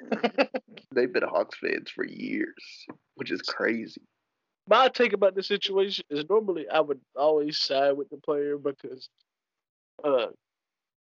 They've 0.94 1.12
been 1.12 1.24
Hawks 1.24 1.58
fans 1.58 1.90
for 1.90 2.04
years, 2.04 2.86
which 3.16 3.32
is 3.32 3.42
crazy. 3.42 4.02
My 4.68 4.88
take 4.88 5.12
about 5.12 5.34
the 5.34 5.42
situation 5.42 6.04
is 6.08 6.24
normally 6.28 6.68
I 6.68 6.80
would 6.80 7.00
always 7.16 7.58
side 7.58 7.96
with 7.96 8.08
the 8.10 8.16
player 8.16 8.58
because, 8.58 9.08
uh, 10.04 10.28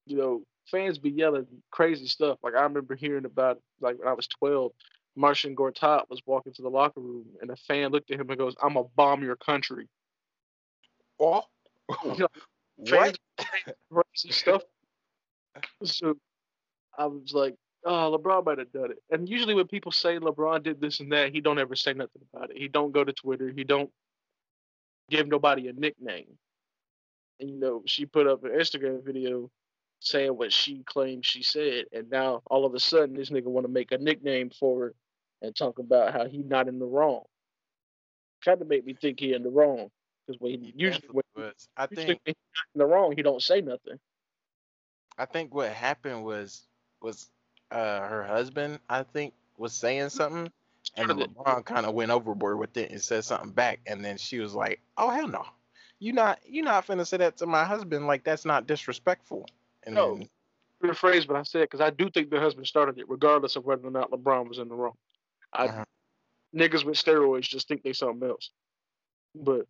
you 0.08 0.18
know, 0.18 0.44
fans 0.70 0.98
be 0.98 1.12
yelling 1.12 1.48
crazy 1.72 2.08
stuff. 2.08 2.40
Like 2.44 2.56
I 2.56 2.64
remember 2.64 2.96
hearing 2.96 3.26
about 3.26 3.60
like 3.82 4.00
when 4.00 4.08
I 4.08 4.14
was 4.14 4.28
twelve, 4.28 4.72
Marcin 5.16 5.56
Gortat 5.56 6.10
was 6.10 6.22
walking 6.26 6.54
to 6.54 6.62
the 6.64 6.70
locker 6.70 7.02
room 7.02 7.26
and 7.42 7.52
a 7.52 7.56
fan 7.56 7.92
looked 7.92 8.10
at 8.12 8.20
him 8.20 8.30
and 8.30 8.38
goes, 8.40 8.56
"I'm 8.62 8.74
gonna 8.74 8.88
bomb 8.96 9.24
your 9.24 9.36
country." 9.36 9.88
oh, 11.20 11.44
You 12.04 12.16
know, 12.20 12.28
what? 12.78 13.18
stuff. 14.16 14.64
So 15.84 16.16
I 16.98 17.06
was 17.06 17.34
like, 17.34 17.56
oh, 17.86 18.18
LeBron 18.18 18.46
might 18.46 18.60
have 18.60 18.72
done 18.72 18.92
it. 18.92 18.98
And 19.12 19.30
usually 19.30 19.54
when 19.54 19.68
people 19.68 19.92
say 19.92 20.18
LeBron 20.18 20.64
did 20.64 20.82
this 20.82 21.00
and 21.00 21.12
that, 21.12 21.32
he 21.32 21.42
don't 21.42 21.60
ever 21.60 21.76
say 21.76 21.94
nothing 21.94 22.24
about 22.34 22.52
it. 22.52 22.58
He 22.58 22.68
don't 22.68 22.92
go 22.92 23.04
to 23.04 23.14
Twitter. 23.14 23.52
He 23.56 23.64
don't 23.64 23.90
give 25.10 25.28
nobody 25.28 25.68
a 25.68 25.74
nickname. 25.74 26.38
And 27.40 27.50
you 27.50 27.60
know, 27.60 27.84
she 27.86 28.06
put 28.06 28.28
up 28.28 28.44
an 28.44 28.52
Instagram 28.52 29.04
video 29.04 29.50
saying 30.00 30.38
what 30.38 30.54
she 30.54 30.84
claimed 30.86 31.26
she 31.26 31.44
said, 31.44 31.86
and 31.92 32.10
now 32.10 32.42
all 32.48 32.66
of 32.66 32.74
a 32.76 32.80
sudden 32.80 33.16
this 33.16 33.30
nigga 33.30 33.46
want 33.46 33.66
to 33.66 33.72
make 33.72 33.92
a 33.92 33.98
nickname 33.98 34.50
for 34.50 34.80
her 34.80 34.94
and 35.42 35.56
talk 35.56 35.80
about 35.80 36.14
how 36.14 36.26
he 36.26 36.40
not 36.40 36.68
in 36.68 36.80
the 36.80 36.86
wrong. 36.86 37.24
Tried 38.42 38.60
to 38.60 38.66
make 38.66 38.86
me 38.86 38.94
think 38.94 39.20
he 39.20 39.34
in 39.34 39.44
the 39.44 39.50
wrong 39.50 39.90
because 40.26 40.40
when 40.40 40.52
he 40.62 40.74
usually 40.76 41.08
when, 41.12 41.25
was. 41.36 41.70
I 41.78 41.88
think 41.88 42.20
when 42.26 42.34
he 42.36 42.36
not 42.56 42.66
in 42.76 42.80
the 42.80 42.86
wrong, 42.86 43.14
he 43.16 43.24
don't 43.24 43.42
say 43.42 43.62
nothing. 43.62 44.00
I 45.18 45.26
think 45.26 45.54
what 45.54 45.72
happened 45.72 46.24
was 46.24 46.68
was 47.02 47.30
uh 47.72 48.02
her 48.08 48.24
husband 48.24 48.80
I 48.90 49.04
think 49.04 49.34
was 49.58 49.74
saying 49.74 50.10
something 50.10 50.52
and 50.96 51.10
then 51.10 51.18
Started 51.18 51.22
it. 51.22 51.32
LeBron 51.34 51.66
kind 51.66 51.86
of 51.86 51.94
went 51.94 52.12
overboard 52.12 52.60
with 52.60 52.76
it 52.78 52.92
and 52.92 53.02
said 53.02 53.24
something 53.24 53.52
back 53.52 53.80
and 53.88 54.04
then 54.04 54.18
she 54.18 54.40
was 54.40 54.54
like, 54.54 54.80
"Oh 54.98 55.10
hell 55.10 55.28
no, 55.28 55.46
you 56.00 56.14
not 56.14 56.40
you 56.48 56.64
not 56.64 56.86
finna 56.88 57.06
say 57.08 57.18
that 57.18 57.38
to 57.38 57.46
my 57.48 57.64
husband 57.66 58.08
like 58.08 58.24
that's 58.24 58.46
not 58.46 58.68
disrespectful." 58.68 59.48
And 59.84 59.96
No. 59.96 60.20
then 60.20 60.30
rephrase 60.84 61.28
what 61.28 61.38
I 61.38 61.44
said 61.44 61.64
because 61.64 61.82
I 61.82 61.90
do 61.92 62.10
think 62.10 62.30
the 62.30 62.40
husband 62.40 62.68
started 62.68 63.00
it, 63.00 63.10
regardless 63.10 63.56
of 63.56 63.66
whether 63.66 63.88
or 63.88 63.92
not 63.92 64.12
LeBron 64.12 64.48
was 64.50 64.60
in 64.60 64.70
the 64.70 64.76
wrong. 64.76 64.96
I 65.54 65.70
Uh-huh. 65.70 65.86
niggas 66.56 66.86
with 66.86 66.98
steroids 66.98 67.44
just 67.44 67.68
think 67.68 67.84
they 67.84 67.94
something 67.94 68.28
else, 68.28 68.52
but 69.36 69.66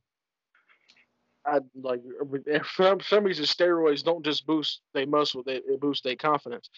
I 1.46 1.60
like 1.82 2.02
for 2.66 2.84
some- 2.84 3.02
some 3.02 3.24
reason 3.24 3.46
steroids 3.46 4.04
don't 4.04 4.26
just 4.26 4.46
boost 4.46 4.82
their 4.94 5.08
muscle; 5.08 5.44
they 5.44 5.58
it 5.58 5.80
boosts 5.80 6.04
their 6.04 6.16
confidence. 6.16 6.70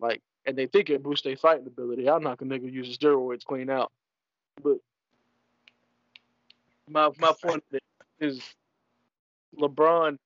Like, 0.00 0.22
and 0.46 0.56
they 0.56 0.66
think 0.66 0.90
it 0.90 1.02
boosts 1.02 1.24
their 1.24 1.36
fighting 1.36 1.66
ability. 1.66 2.08
I'll 2.08 2.20
knock 2.20 2.42
a 2.42 2.44
nigga 2.44 2.70
using 2.72 2.94
steroids 2.94 3.44
clean 3.44 3.70
out, 3.70 3.92
but 4.62 4.78
my 6.88 7.10
my 7.18 7.32
point 7.42 7.64
is 8.20 8.40
LeBron 9.58 10.18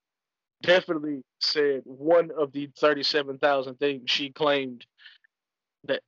definitely 0.62 1.22
said 1.40 1.82
one 1.84 2.30
of 2.37 2.52
the 2.52 2.68
37,000 2.78 3.76
things 3.76 4.11
she 4.11 4.30
claimed 4.30 4.84
that 5.84 6.02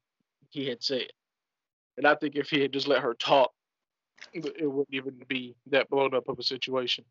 he 0.50 0.66
had 0.68 0.82
said. 0.82 1.06
And 1.96 2.06
I 2.06 2.14
think 2.14 2.36
if 2.36 2.50
he 2.50 2.60
had 2.60 2.72
just 2.72 2.88
let 2.88 3.02
her 3.02 3.14
talk, 3.14 3.52
it 4.32 4.70
wouldn't 4.70 4.88
even 4.92 5.14
be 5.28 5.54
that 5.66 5.88
blown 5.88 6.14
up 6.14 6.28
of 6.28 6.38
a 6.38 6.42
situation. 6.42 7.04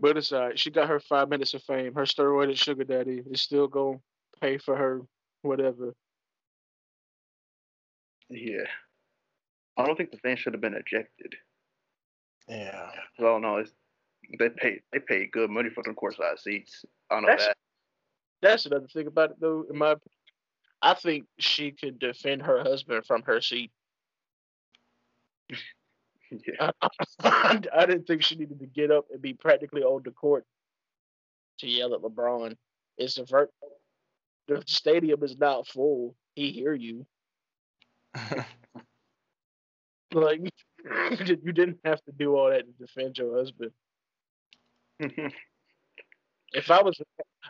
But 0.00 0.16
it's 0.16 0.32
all 0.32 0.40
right. 0.46 0.58
She 0.58 0.70
got 0.70 0.88
her 0.88 1.00
five 1.00 1.28
minutes 1.28 1.54
of 1.54 1.62
fame. 1.64 1.94
Her 1.94 2.04
steroided 2.04 2.56
sugar 2.56 2.84
daddy 2.84 3.22
is 3.30 3.42
still 3.42 3.66
going 3.66 3.98
to 3.98 4.40
pay 4.40 4.58
for 4.58 4.76
her 4.76 5.02
whatever. 5.42 5.92
Yeah. 8.30 8.66
I 9.76 9.86
don't 9.86 9.96
think 9.96 10.10
the 10.10 10.18
fans 10.18 10.38
should 10.40 10.54
have 10.54 10.60
been 10.60 10.74
ejected. 10.74 11.34
yeah. 12.48 12.90
Well, 13.18 13.40
no, 13.40 13.56
it's, 13.58 13.72
they 14.38 14.48
paid 14.50 14.82
they 14.92 14.98
paid 14.98 15.30
good 15.32 15.50
money 15.50 15.70
for 15.70 15.82
them 15.82 15.94
courtside 15.94 16.38
seats. 16.38 16.84
I 17.10 17.14
don't 17.14 17.22
know 17.22 17.28
That's- 17.30 17.46
that. 17.48 17.56
That's 18.40 18.66
another 18.66 18.86
thing 18.86 19.08
about 19.08 19.30
it, 19.30 19.40
though. 19.40 19.64
In 19.68 19.76
my 19.78 19.96
I 20.80 20.94
think 20.94 21.26
she 21.40 21.72
could 21.72 21.98
defend 21.98 22.42
her 22.42 22.60
husband 22.62 23.04
from 23.04 23.22
her 23.22 23.40
seat. 23.40 23.72
Yeah. 26.30 26.70
I, 26.82 26.88
I 27.74 27.86
didn't 27.86 28.06
think 28.06 28.22
she 28.22 28.36
needed 28.36 28.60
to 28.60 28.66
get 28.66 28.90
up 28.90 29.06
and 29.12 29.22
be 29.22 29.34
practically 29.34 29.82
on 29.82 30.02
the 30.04 30.10
court 30.10 30.44
to 31.60 31.68
yell 31.68 31.94
at 31.94 32.02
LeBron. 32.02 32.56
It's 32.98 33.18
a 33.18 33.24
ver- 33.24 33.50
the 34.46 34.62
stadium 34.66 35.22
is 35.22 35.36
not 35.38 35.66
full. 35.66 36.14
He 36.34 36.50
hear 36.52 36.74
you. 36.74 37.06
Like 40.12 40.40
you 41.20 41.52
didn't 41.52 41.80
have 41.84 42.02
to 42.04 42.12
do 42.12 42.34
all 42.36 42.50
that 42.50 42.64
to 42.66 42.72
defend 42.86 43.18
your 43.18 43.36
husband. 43.36 43.72
If 46.52 46.70
I 46.70 46.82
was, 46.82 46.98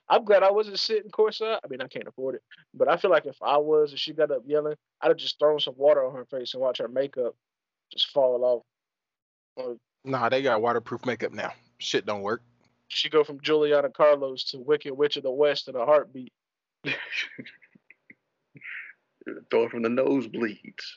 I'm 0.09 0.25
glad 0.25 0.43
I 0.43 0.51
wasn't 0.51 0.79
sitting 0.81 1.11
courtside. 1.11 1.61
I 1.65 1.69
mean, 1.69 1.81
I 1.81 1.87
can't 1.87 2.09
afford 2.09 2.35
it, 2.35 2.43
but 2.75 2.89
I 2.89 2.97
feel 2.97 3.11
like 3.13 3.27
if 3.27 3.37
I 3.41 3.59
was 3.59 3.93
and 3.93 4.01
she 4.01 4.13
got 4.13 4.33
up 4.33 4.43
yelling, 4.47 4.75
I'd 5.01 5.09
have 5.09 5.17
just 5.17 5.39
thrown 5.39 5.61
some 5.61 5.75
water 5.77 6.05
on 6.05 6.15
her 6.17 6.25
face 6.25 6.55
and 6.55 6.61
watch 6.61 6.79
her 6.79 6.89
makeup 6.89 7.37
just 7.93 8.11
fall 8.11 8.45
off. 8.45 8.63
Or 9.57 9.77
nah, 10.05 10.29
they 10.29 10.43
got 10.43 10.63
waterproof 10.63 11.05
makeup 11.07 11.33
now. 11.33 11.53
Shit 11.79 12.07
don't 12.07 12.23
work. 12.23 12.43
she 12.89 13.09
go 13.09 13.25
from 13.25 13.41
Juliana 13.41 13.91
Carlos 13.91 14.45
to 14.51 14.59
Wicked 14.59 14.93
Witch 14.93 15.17
of 15.17 15.23
the 15.23 15.31
West 15.31 15.69
in 15.69 15.77
a 15.77 15.85
heartbeat. 15.85 16.33
Throw 19.51 19.65
it 19.65 19.71
from 19.71 19.83
the 19.83 19.89
nosebleeds. 19.89 20.97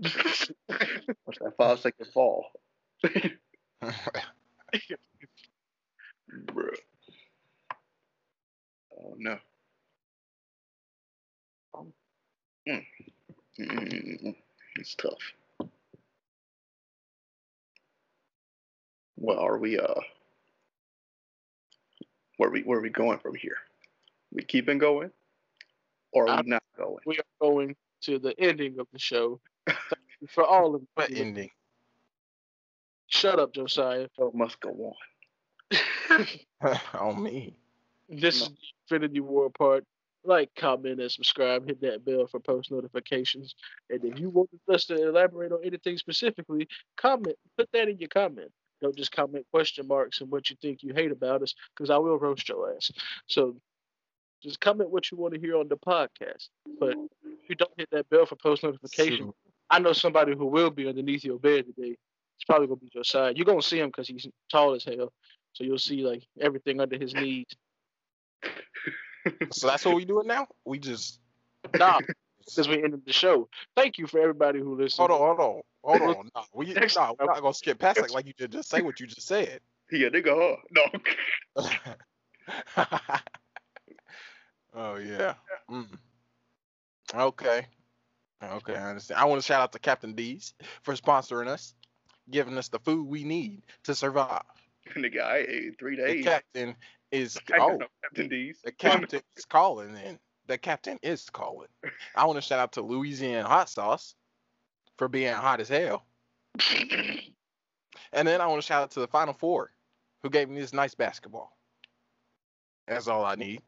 Watch 0.00 0.50
that 1.40 1.52
five 1.56 1.78
second 1.80 2.06
fall. 2.12 2.46
Bruh. 3.04 3.30
Oh 8.98 9.14
no. 9.18 9.38
Mm. 12.68 12.84
Mm, 13.60 14.34
It's 14.76 14.94
tough. 14.94 15.18
Well, 19.16 19.38
are 19.38 19.58
we 19.58 19.78
uh 19.78 20.00
where 22.36 22.50
we 22.50 22.62
where 22.62 22.78
are 22.78 22.82
we 22.82 22.90
going 22.90 23.18
from 23.18 23.34
here? 23.34 23.56
We 24.32 24.42
keeping 24.42 24.78
going? 24.78 25.10
Or 26.12 26.28
are 26.28 26.42
we 26.42 26.50
not 26.50 26.62
going? 26.76 26.98
We 27.06 27.18
are 27.18 27.24
going 27.40 27.76
to 28.02 28.18
the 28.18 28.34
ending 28.38 28.78
of 28.78 28.86
the 28.92 28.98
show. 28.98 29.40
Thank 29.66 29.78
you 30.20 30.26
for 30.28 30.44
all 30.44 30.74
of 30.74 30.82
What 30.94 31.10
ending? 31.10 31.50
Shut 33.06 33.38
up, 33.38 33.52
Josiah. 33.54 34.08
Show 34.18 34.32
must 34.34 34.58
go 34.60 34.94
on. 36.10 36.26
On 36.94 37.22
me. 37.22 37.56
This 38.08 38.40
No. 38.40 38.46
is 38.46 38.48
the 38.88 38.96
Infinity 38.96 39.20
War 39.20 39.50
part. 39.50 39.84
Like, 40.24 40.50
comment, 40.54 41.00
and 41.00 41.10
subscribe. 41.10 41.66
Hit 41.66 41.80
that 41.80 42.04
bell 42.04 42.26
for 42.28 42.38
post 42.40 42.70
notifications. 42.70 43.54
And 43.90 44.04
if 44.04 44.20
you 44.20 44.30
want 44.30 44.50
us 44.72 44.84
to 44.86 44.94
elaborate 45.08 45.50
on 45.50 45.64
anything 45.64 45.96
specifically, 45.98 46.68
comment. 46.96 47.36
Put 47.58 47.68
that 47.72 47.88
in 47.88 47.98
your 47.98 48.08
comment. 48.08 48.52
Don't 48.82 48.96
just 48.96 49.12
comment 49.12 49.46
question 49.50 49.88
marks 49.88 50.20
and 50.20 50.30
what 50.30 50.50
you 50.50 50.56
think 50.60 50.82
you 50.82 50.92
hate 50.92 51.12
about 51.12 51.42
us, 51.42 51.54
because 51.74 51.88
I 51.88 51.96
will 51.96 52.18
roast 52.18 52.48
your 52.48 52.74
ass. 52.74 52.90
So 53.26 53.56
just 54.42 54.60
comment 54.60 54.90
what 54.90 55.10
you 55.10 55.16
want 55.16 55.34
to 55.34 55.40
hear 55.40 55.56
on 55.56 55.68
the 55.68 55.76
podcast. 55.76 56.48
But 56.78 56.96
if 57.24 57.48
you 57.48 57.54
don't 57.54 57.72
hit 57.78 57.88
that 57.92 58.10
bell 58.10 58.26
for 58.26 58.36
post 58.36 58.62
notification. 58.62 59.32
I 59.70 59.78
know 59.78 59.94
somebody 59.94 60.34
who 60.36 60.46
will 60.46 60.68
be 60.68 60.86
underneath 60.86 61.24
your 61.24 61.38
bed 61.38 61.64
today. 61.64 61.96
It's 62.36 62.44
probably 62.46 62.66
gonna 62.66 62.80
be 62.80 62.90
Josiah. 62.92 63.32
You're 63.34 63.46
gonna 63.46 63.62
see 63.62 63.78
him 63.78 63.88
because 63.88 64.08
he's 64.08 64.26
tall 64.50 64.74
as 64.74 64.84
hell. 64.84 65.12
So 65.54 65.64
you'll 65.64 65.78
see 65.78 66.04
like 66.04 66.26
everything 66.40 66.80
under 66.80 66.98
his 66.98 67.14
knees. 67.14 67.46
So 69.52 69.68
that's 69.68 69.84
what 69.84 69.94
we 69.94 70.04
doing 70.04 70.26
now? 70.26 70.48
We 70.64 70.78
just 70.78 71.20
Nah, 71.78 72.00
because 72.46 72.68
we 72.68 72.82
ended 72.82 73.02
the 73.06 73.12
show. 73.12 73.48
Thank 73.76 73.98
you 73.98 74.06
for 74.06 74.20
everybody 74.20 74.58
who 74.60 74.76
listened. 74.76 75.08
hold 75.08 75.20
on, 75.20 75.36
hold 75.36 75.40
on, 75.40 76.00
hold 76.00 76.16
on. 76.16 76.30
Nah, 76.34 76.42
we 76.54 76.72
Next 76.72 76.96
nah, 76.96 77.14
we're 77.18 77.26
not 77.26 77.40
gonna 77.40 77.54
skip 77.54 77.78
past 77.78 78.00
like 78.00 78.12
like 78.12 78.26
you 78.26 78.32
did. 78.36 78.52
Just 78.52 78.70
say 78.70 78.82
what 78.82 79.00
you 79.00 79.06
just 79.06 79.26
said. 79.26 79.60
Yeah, 79.90 80.08
nigga, 80.08 80.56
huh? 81.54 81.62
No. 82.76 82.84
oh 84.74 84.96
yeah. 84.96 85.34
Mm. 85.70 85.86
Okay. 87.14 87.66
Okay, 88.42 88.74
I 88.74 88.88
understand. 88.88 89.20
I 89.20 89.24
want 89.26 89.40
to 89.40 89.46
shout 89.46 89.60
out 89.60 89.72
to 89.72 89.78
Captain 89.78 90.14
D's 90.14 90.54
for 90.82 90.94
sponsoring 90.94 91.46
us, 91.46 91.74
giving 92.30 92.56
us 92.58 92.68
the 92.68 92.78
food 92.80 93.06
we 93.06 93.22
need 93.22 93.62
to 93.84 93.94
survive. 93.94 94.42
nigga, 94.96 95.22
I 95.22 95.38
ate 95.48 95.78
three 95.78 95.96
The 95.96 96.06
days. 96.06 96.24
captain 96.24 96.74
is 97.10 97.38
I 97.52 97.58
oh, 97.58 97.78
Captain 98.02 98.28
D's. 98.28 98.58
the 98.64 98.72
captain 98.72 99.20
is 99.36 99.44
calling 99.44 99.94
in. 99.96 100.18
The 100.46 100.58
captain 100.58 100.98
is 101.02 101.30
calling. 101.30 101.68
I 102.16 102.24
want 102.26 102.36
to 102.36 102.42
shout 102.42 102.58
out 102.58 102.72
to 102.72 102.82
Louisiana 102.82 103.46
hot 103.46 103.68
sauce 103.68 104.14
for 104.98 105.08
being 105.08 105.32
hot 105.32 105.60
as 105.60 105.68
hell. 105.68 106.04
And 108.12 108.28
then 108.28 108.40
I 108.40 108.46
want 108.46 108.60
to 108.60 108.66
shout 108.66 108.82
out 108.82 108.90
to 108.92 109.00
the 109.00 109.06
Final 109.06 109.32
Four 109.32 109.70
who 110.22 110.30
gave 110.30 110.48
me 110.48 110.60
this 110.60 110.72
nice 110.72 110.94
basketball. 110.94 111.56
That's 112.86 113.08
all 113.08 113.24
I 113.24 113.34
need. 113.34 113.62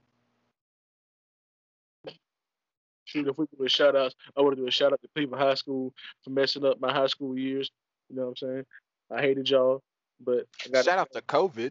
Shoot, 3.07 3.29
if 3.29 3.39
we 3.39 3.47
do 3.57 3.65
a 3.65 3.69
shout 3.69 3.97
out, 3.97 4.15
I 4.37 4.43
want 4.43 4.57
to 4.57 4.63
do 4.63 4.69
a 4.69 4.71
shout 4.71 4.93
out 4.93 5.01
to 5.03 5.09
Cleveland 5.15 5.43
High 5.43 5.55
School 5.55 5.93
for 6.23 6.31
messing 6.31 6.65
up 6.65 6.81
my 6.81 6.93
high 6.93 7.07
school 7.07 7.39
years. 7.39 7.71
You 8.11 8.17
know 8.17 8.23
what 8.23 8.29
I'm 8.31 8.37
saying? 8.37 8.65
I 9.11 9.21
hated 9.21 9.49
y'all, 9.49 9.83
but 10.21 10.47
I 10.65 10.69
got 10.71 10.85
Shout 10.85 10.99
out 10.99 11.13
to 11.13 11.23
COVID. 11.23 11.71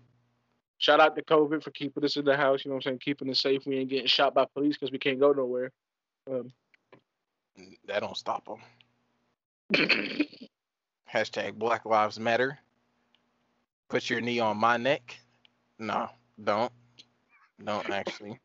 Shout 0.83 0.99
out 0.99 1.15
to 1.15 1.23
COVID 1.23 1.63
for 1.63 1.71
keeping 1.71 2.03
us 2.03 2.17
in 2.17 2.25
the 2.25 2.35
house. 2.35 2.65
You 2.65 2.69
know 2.69 2.75
what 2.75 2.85
I'm 2.85 2.91
saying? 2.91 2.99
Keeping 2.99 3.29
us 3.29 3.39
safe. 3.39 3.65
We 3.65 3.77
ain't 3.77 3.89
getting 3.89 4.05
shot 4.07 4.33
by 4.33 4.45
police 4.53 4.75
because 4.75 4.91
we 4.91 4.99
can't 4.99 5.17
go 5.19 5.31
nowhere. 5.31 5.71
Um, 6.29 6.51
That 7.87 8.01
don't 8.01 8.17
stop 8.17 8.45
them. 8.45 8.59
Hashtag 11.11 11.53
Black 11.55 11.85
Lives 11.85 12.19
Matter. 12.19 12.59
Put 13.89 14.09
your 14.09 14.19
knee 14.19 14.39
on 14.39 14.57
my 14.57 14.75
neck. 14.75 15.15
No, 15.79 16.09
don't. 16.43 16.71
Don't 17.63 17.89
actually. 17.89 18.39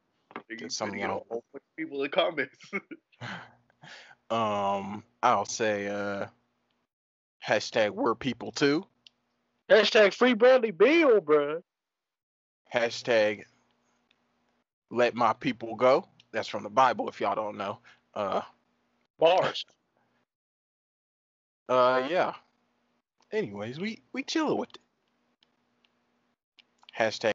Nigga, 0.51 0.59
Get 0.59 0.73
some 0.73 0.93
you 0.95 1.01
get 1.01 1.11
out. 1.11 1.25
whole 1.29 1.43
bunch 1.53 1.65
of 1.65 1.77
people 1.77 2.03
in 2.05 2.11
comments. 2.11 2.57
Um, 4.31 5.03
I'll 5.23 5.47
say 5.47 5.89
uh 5.89 6.27
hashtag 7.43 7.93
we're 7.93 8.15
people 8.15 8.53
too. 8.53 8.85
hashtag 9.71 10.13
free 10.13 10.35
Bradley 10.35 10.71
Beal, 10.71 11.23
bruh. 11.23 11.63
Hashtag 12.73 13.45
let 14.91 15.15
my 15.15 15.33
people 15.33 15.75
go. 15.77 16.07
That's 16.33 16.49
from 16.49 16.63
the 16.63 16.71
Bible 16.71 17.09
if 17.09 17.21
y'all 17.21 17.35
don't 17.35 17.57
know. 17.57 17.79
Uh 18.15 18.43
Bars. 19.19 19.65
uh 21.69 22.07
yeah. 22.11 22.35
Anyways, 23.33 23.79
we 23.79 24.01
we 24.13 24.23
chilling 24.23 24.59
with 24.59 24.71
it. 24.71 24.79
Hashtag 26.99 27.33